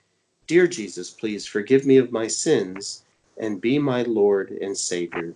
Dear 0.47 0.65
Jesus, 0.65 1.09
please 1.09 1.45
forgive 1.45 1.85
me 1.85 1.97
of 1.97 2.13
my 2.13 2.27
sins 2.27 3.03
and 3.37 3.59
be 3.59 3.77
my 3.77 4.03
Lord 4.03 4.51
and 4.51 4.75
Savior. 4.75 5.33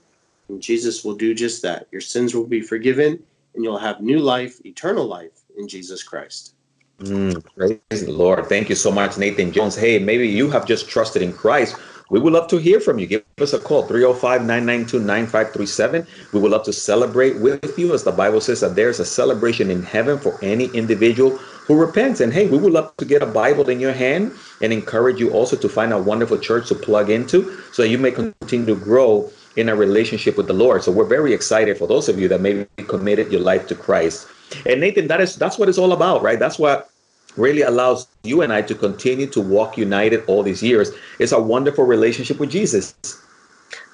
And 0.47 0.61
Jesus 0.61 1.03
will 1.03 1.15
do 1.15 1.33
just 1.33 1.61
that. 1.63 1.87
Your 1.91 1.99
sins 1.99 2.33
will 2.33 2.47
be 2.47 2.61
forgiven 2.61 3.21
and 3.53 3.63
you'll 3.63 3.77
have 3.77 3.99
new 3.99 4.19
life, 4.19 4.65
eternal 4.65 5.05
life 5.05 5.43
in 5.57 5.67
Jesus 5.67 6.01
Christ. 6.01 6.53
Mm, 6.99 7.43
praise 7.57 8.05
the 8.05 8.11
Lord. 8.11 8.45
Thank 8.47 8.69
you 8.69 8.75
so 8.75 8.89
much, 8.89 9.17
Nathan 9.17 9.51
Jones. 9.51 9.75
Hey, 9.75 9.99
maybe 9.99 10.27
you 10.29 10.49
have 10.49 10.65
just 10.65 10.87
trusted 10.87 11.21
in 11.21 11.33
Christ. 11.33 11.75
We 12.09 12.19
would 12.19 12.33
love 12.33 12.47
to 12.49 12.57
hear 12.57 12.79
from 12.79 12.99
you. 12.99 13.07
Give 13.07 13.23
us 13.39 13.53
a 13.53 13.59
call, 13.59 13.83
305 13.83 14.41
992 14.41 14.99
9537. 14.99 16.07
We 16.31 16.39
would 16.39 16.51
love 16.51 16.63
to 16.65 16.73
celebrate 16.73 17.39
with 17.39 17.77
you, 17.77 17.93
as 17.93 18.03
the 18.03 18.11
Bible 18.11 18.39
says 18.39 18.61
that 18.61 18.75
there's 18.75 18.99
a 18.99 19.05
celebration 19.05 19.71
in 19.71 19.81
heaven 19.81 20.19
for 20.19 20.37
any 20.41 20.65
individual 20.67 21.39
who 21.71 21.79
repents. 21.79 22.19
And 22.19 22.33
hey, 22.33 22.47
we 22.47 22.57
would 22.57 22.73
love 22.73 22.95
to 22.97 23.05
get 23.05 23.23
a 23.23 23.25
Bible 23.25 23.69
in 23.69 23.79
your 23.79 23.93
hand 23.93 24.33
and 24.61 24.73
encourage 24.73 25.19
you 25.19 25.31
also 25.31 25.55
to 25.55 25.69
find 25.69 25.93
a 25.93 25.97
wonderful 25.97 26.37
church 26.37 26.67
to 26.67 26.75
plug 26.75 27.09
into 27.09 27.57
so 27.71 27.83
you 27.83 27.97
may 27.97 28.11
continue 28.11 28.65
to 28.65 28.75
grow 28.75 29.31
in 29.55 29.69
a 29.69 29.75
relationship 29.75 30.35
with 30.35 30.47
the 30.47 30.53
Lord. 30.53 30.83
So 30.83 30.91
we're 30.91 31.05
very 31.05 31.33
excited 31.33 31.77
for 31.77 31.87
those 31.87 32.09
of 32.09 32.19
you 32.19 32.27
that 32.27 32.41
maybe 32.41 32.67
committed 32.87 33.31
your 33.31 33.39
life 33.39 33.67
to 33.67 33.75
Christ. 33.75 34.27
And 34.65 34.81
Nathan, 34.81 35.07
that 35.07 35.21
is 35.21 35.37
that's 35.37 35.57
what 35.57 35.69
it's 35.69 35.77
all 35.77 35.93
about, 35.93 36.21
right? 36.21 36.39
That's 36.39 36.59
what 36.59 36.89
really 37.37 37.61
allows 37.61 38.05
you 38.23 38.41
and 38.41 38.51
I 38.51 38.61
to 38.63 38.75
continue 38.75 39.27
to 39.27 39.39
walk 39.39 39.77
united 39.77 40.25
all 40.27 40.43
these 40.43 40.61
years. 40.61 40.91
It's 41.19 41.31
a 41.31 41.41
wonderful 41.41 41.85
relationship 41.85 42.37
with 42.37 42.51
Jesus. 42.51 42.93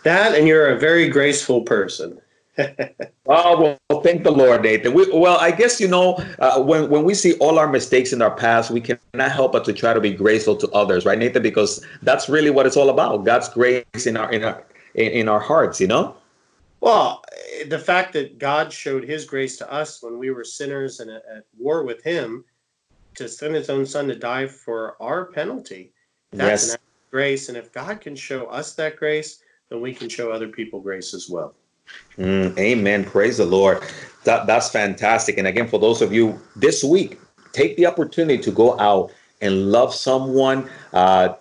That 0.03 0.33
and 0.33 0.47
you're 0.47 0.69
a 0.69 0.79
very 0.79 1.09
graceful 1.09 1.61
person. 1.61 2.19
Oh 3.27 3.77
well, 3.89 4.01
thank 4.01 4.23
the 4.23 4.31
Lord, 4.31 4.63
Nathan. 4.63 4.93
We, 4.93 5.09
well, 5.11 5.37
I 5.37 5.51
guess 5.51 5.79
you 5.79 5.87
know 5.87 6.23
uh, 6.39 6.61
when 6.61 6.89
when 6.89 7.03
we 7.03 7.13
see 7.13 7.33
all 7.33 7.59
our 7.59 7.67
mistakes 7.67 8.13
in 8.13 8.21
our 8.21 8.35
past, 8.35 8.71
we 8.71 8.81
cannot 8.81 9.31
help 9.31 9.51
but 9.51 9.65
to 9.65 9.73
try 9.73 9.93
to 9.93 10.01
be 10.01 10.11
graceful 10.11 10.55
to 10.57 10.69
others, 10.71 11.05
right, 11.05 11.17
Nathan? 11.17 11.43
Because 11.43 11.85
that's 12.01 12.29
really 12.29 12.49
what 12.49 12.65
it's 12.65 12.77
all 12.77 12.89
about. 12.89 13.25
God's 13.25 13.49
grace 13.49 14.05
in 14.05 14.17
our 14.17 14.31
in 14.31 14.43
our 14.43 14.63
in, 14.95 15.11
in 15.11 15.29
our 15.29 15.39
hearts, 15.39 15.79
you 15.79 15.87
know. 15.87 16.15
Well, 16.79 17.23
the 17.67 17.79
fact 17.79 18.13
that 18.13 18.37
God 18.37 18.71
showed 18.71 19.03
His 19.03 19.25
grace 19.25 19.57
to 19.57 19.71
us 19.71 20.01
when 20.01 20.17
we 20.17 20.31
were 20.31 20.43
sinners 20.43 20.99
and 20.99 21.09
at, 21.09 21.45
war 21.57 21.83
with 21.83 22.03
Him, 22.03 22.45
to 23.15 23.27
send 23.27 23.55
His 23.55 23.69
own 23.69 23.85
Son 23.85 24.07
to 24.07 24.15
die 24.15 24.47
for 24.47 24.95
our 25.01 25.25
penalty, 25.25 25.91
that's 26.31 26.63
yes. 26.63 26.69
an 26.69 26.73
act 26.73 26.83
of 26.83 27.11
grace. 27.11 27.49
And 27.49 27.57
if 27.57 27.71
God 27.71 28.01
can 28.01 28.15
show 28.15 28.45
us 28.45 28.73
that 28.75 28.95
grace, 28.97 29.41
then 29.69 29.81
we 29.81 29.93
can 29.93 30.09
show 30.09 30.31
other 30.31 30.47
people 30.47 30.79
grace 30.79 31.13
as 31.13 31.29
well. 31.29 31.55
Mm, 32.17 32.57
amen. 32.57 33.05
Praise 33.05 33.37
the 33.37 33.45
Lord. 33.45 33.83
That, 34.23 34.47
that's 34.47 34.69
fantastic. 34.69 35.37
And 35.37 35.47
again, 35.47 35.67
for 35.67 35.79
those 35.79 36.01
of 36.01 36.11
you 36.11 36.39
this 36.55 36.83
week, 36.83 37.19
take 37.53 37.77
the 37.77 37.85
opportunity 37.85 38.41
to 38.43 38.51
go 38.51 38.79
out 38.79 39.11
and 39.41 39.71
love 39.71 39.93
someone. 39.93 40.69
Uh, 40.93 41.35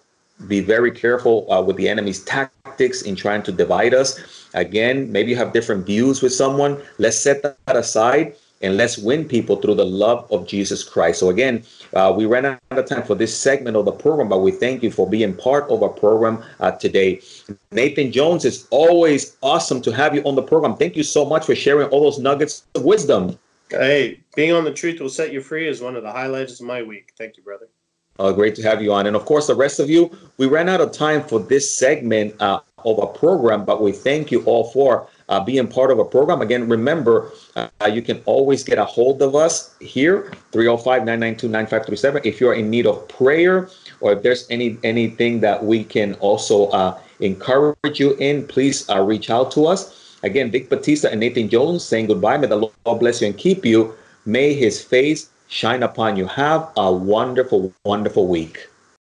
be 0.47 0.61
very 0.61 0.91
careful 0.91 1.51
uh, 1.51 1.63
with 1.63 1.77
the 1.77 1.89
enemy's 1.89 2.23
tactics 2.25 3.03
in 3.03 3.17
trying 3.17 3.43
to 3.43 3.53
divide 3.53 3.95
us. 3.95 4.49
Again, 4.53 5.11
maybe 5.11 5.31
you 5.31 5.37
have 5.37 5.53
different 5.53 5.87
views 5.87 6.21
with 6.21 6.33
someone. 6.33 6.81
Let's 6.99 7.17
set 7.17 7.43
that 7.43 7.77
aside 7.77 8.37
and 8.63 8.77
let's 8.77 8.99
win 8.99 9.25
people 9.25 9.57
through 9.57 9.75
the 9.75 9.85
love 9.85 10.31
of 10.33 10.47
Jesus 10.47 10.83
Christ. 10.83 11.21
So, 11.21 11.31
again, 11.31 11.63
uh, 11.95 12.13
we 12.17 12.27
ran 12.27 12.47
out 12.47 12.61
of 12.71 12.87
time 12.87 13.03
for 13.03 13.15
this 13.15 13.37
segment 13.37 13.77
of 13.77 13.85
the 13.85 13.93
program, 13.93 14.29
but 14.29 14.39
we 14.39 14.51
thank 14.51 14.83
you 14.83 14.91
for 14.91 15.09
being 15.09 15.35
part 15.35 15.69
of 15.71 15.83
our 15.83 15.89
program 15.89 16.43
uh, 16.61 16.73
today. 16.73 17.21
Nathan 17.73 18.11
Jones, 18.13 18.45
it's 18.45 18.67
always 18.71 19.37
awesome 19.43 19.83
to 19.83 19.93
have 19.93 20.15
you 20.15 20.23
on 20.23 20.35
the 20.35 20.43
program. 20.43 20.77
Thank 20.77 20.97
you 20.97 21.03
so 21.03 21.25
much 21.25 21.47
for 21.47 21.55
sharing 21.55 21.89
all 21.89 22.03
those 22.03 22.19
nuggets 22.19 22.67
of 22.75 22.85
wisdom. 22.85 23.39
Hey, 23.71 24.21
being 24.35 24.53
on 24.53 24.65
the 24.65 24.73
truth 24.73 25.01
will 25.01 25.09
set 25.09 25.33
you 25.33 25.41
free 25.41 25.67
is 25.67 25.81
one 25.81 25.97
of 25.97 26.03
the 26.03 26.13
highlights 26.13 26.61
of 26.61 26.67
my 26.67 26.83
week. 26.83 27.13
Thank 27.19 27.37
you, 27.37 27.43
brother. 27.43 27.67
Uh, 28.19 28.33
great 28.33 28.55
to 28.55 28.63
have 28.63 28.81
you 28.81 28.93
on. 28.93 29.07
And 29.07 29.17
of 29.17 29.25
course, 29.25 29.47
the 29.47 29.55
rest 29.55 29.79
of 29.79 29.91
you, 29.91 30.17
we 30.39 30.47
ran 30.47 30.69
out 30.69 30.81
of 30.81 30.93
time 30.93 31.23
for 31.23 31.39
this 31.39 31.75
segment 31.75 32.41
uh, 32.41 32.61
of 32.85 32.99
our 32.99 33.09
program, 33.09 33.65
but 33.65 33.83
we 33.83 33.93
thank 33.93 34.31
you 34.31 34.43
all 34.45 34.65
for 34.65 35.09
uh, 35.29 35.41
being 35.41 35.67
part 35.67 35.91
of 35.91 35.99
a 35.99 36.05
program. 36.05 36.41
Again, 36.41 36.69
remember, 36.69 37.33
uh, 37.57 37.69
you 37.91 38.03
can 38.03 38.23
always 38.27 38.63
get 38.63 38.79
a 38.79 38.85
hold 38.85 39.21
of 39.23 39.35
us 39.35 39.75
here, 39.81 40.33
305-992-9537. 40.53 42.25
If 42.25 42.41
you're 42.41 42.55
in 42.55 42.71
need 42.71 42.87
of 42.87 43.07
prayer 43.09 43.69
or 44.01 44.13
if 44.13 44.23
there's 44.23 44.47
any 44.51 44.79
anything 44.85 45.41
that 45.41 45.65
we 45.65 45.85
can 45.85 46.15
also 46.15 46.69
uh, 46.69 46.99
encourage 47.21 47.99
you 47.99 48.15
in, 48.19 48.47
please 48.47 48.89
uh, 48.89 49.01
reach 49.01 49.31
out 49.31 49.51
to 49.53 49.67
us. 49.67 50.17
Again, 50.23 50.51
Vic 50.51 50.69
Batista 50.69 51.09
and 51.09 51.21
Nathan 51.21 51.49
Jones 51.49 51.85
saying 51.85 52.07
goodbye. 52.07 52.37
May 52.37 52.47
the 52.47 52.57
Lord 52.57 53.01
bless 53.01 53.21
you 53.21 53.29
and 53.29 53.37
keep 53.37 53.65
you. 53.65 53.95
May 54.25 54.55
his 54.55 54.83
face 54.83 55.31
shine 55.49 55.83
upon 55.83 56.17
you. 56.17 56.27
Have 56.27 56.69
a 56.77 56.93
wonderful, 56.93 57.73
wonderful 57.85 58.27
week. 58.27 58.69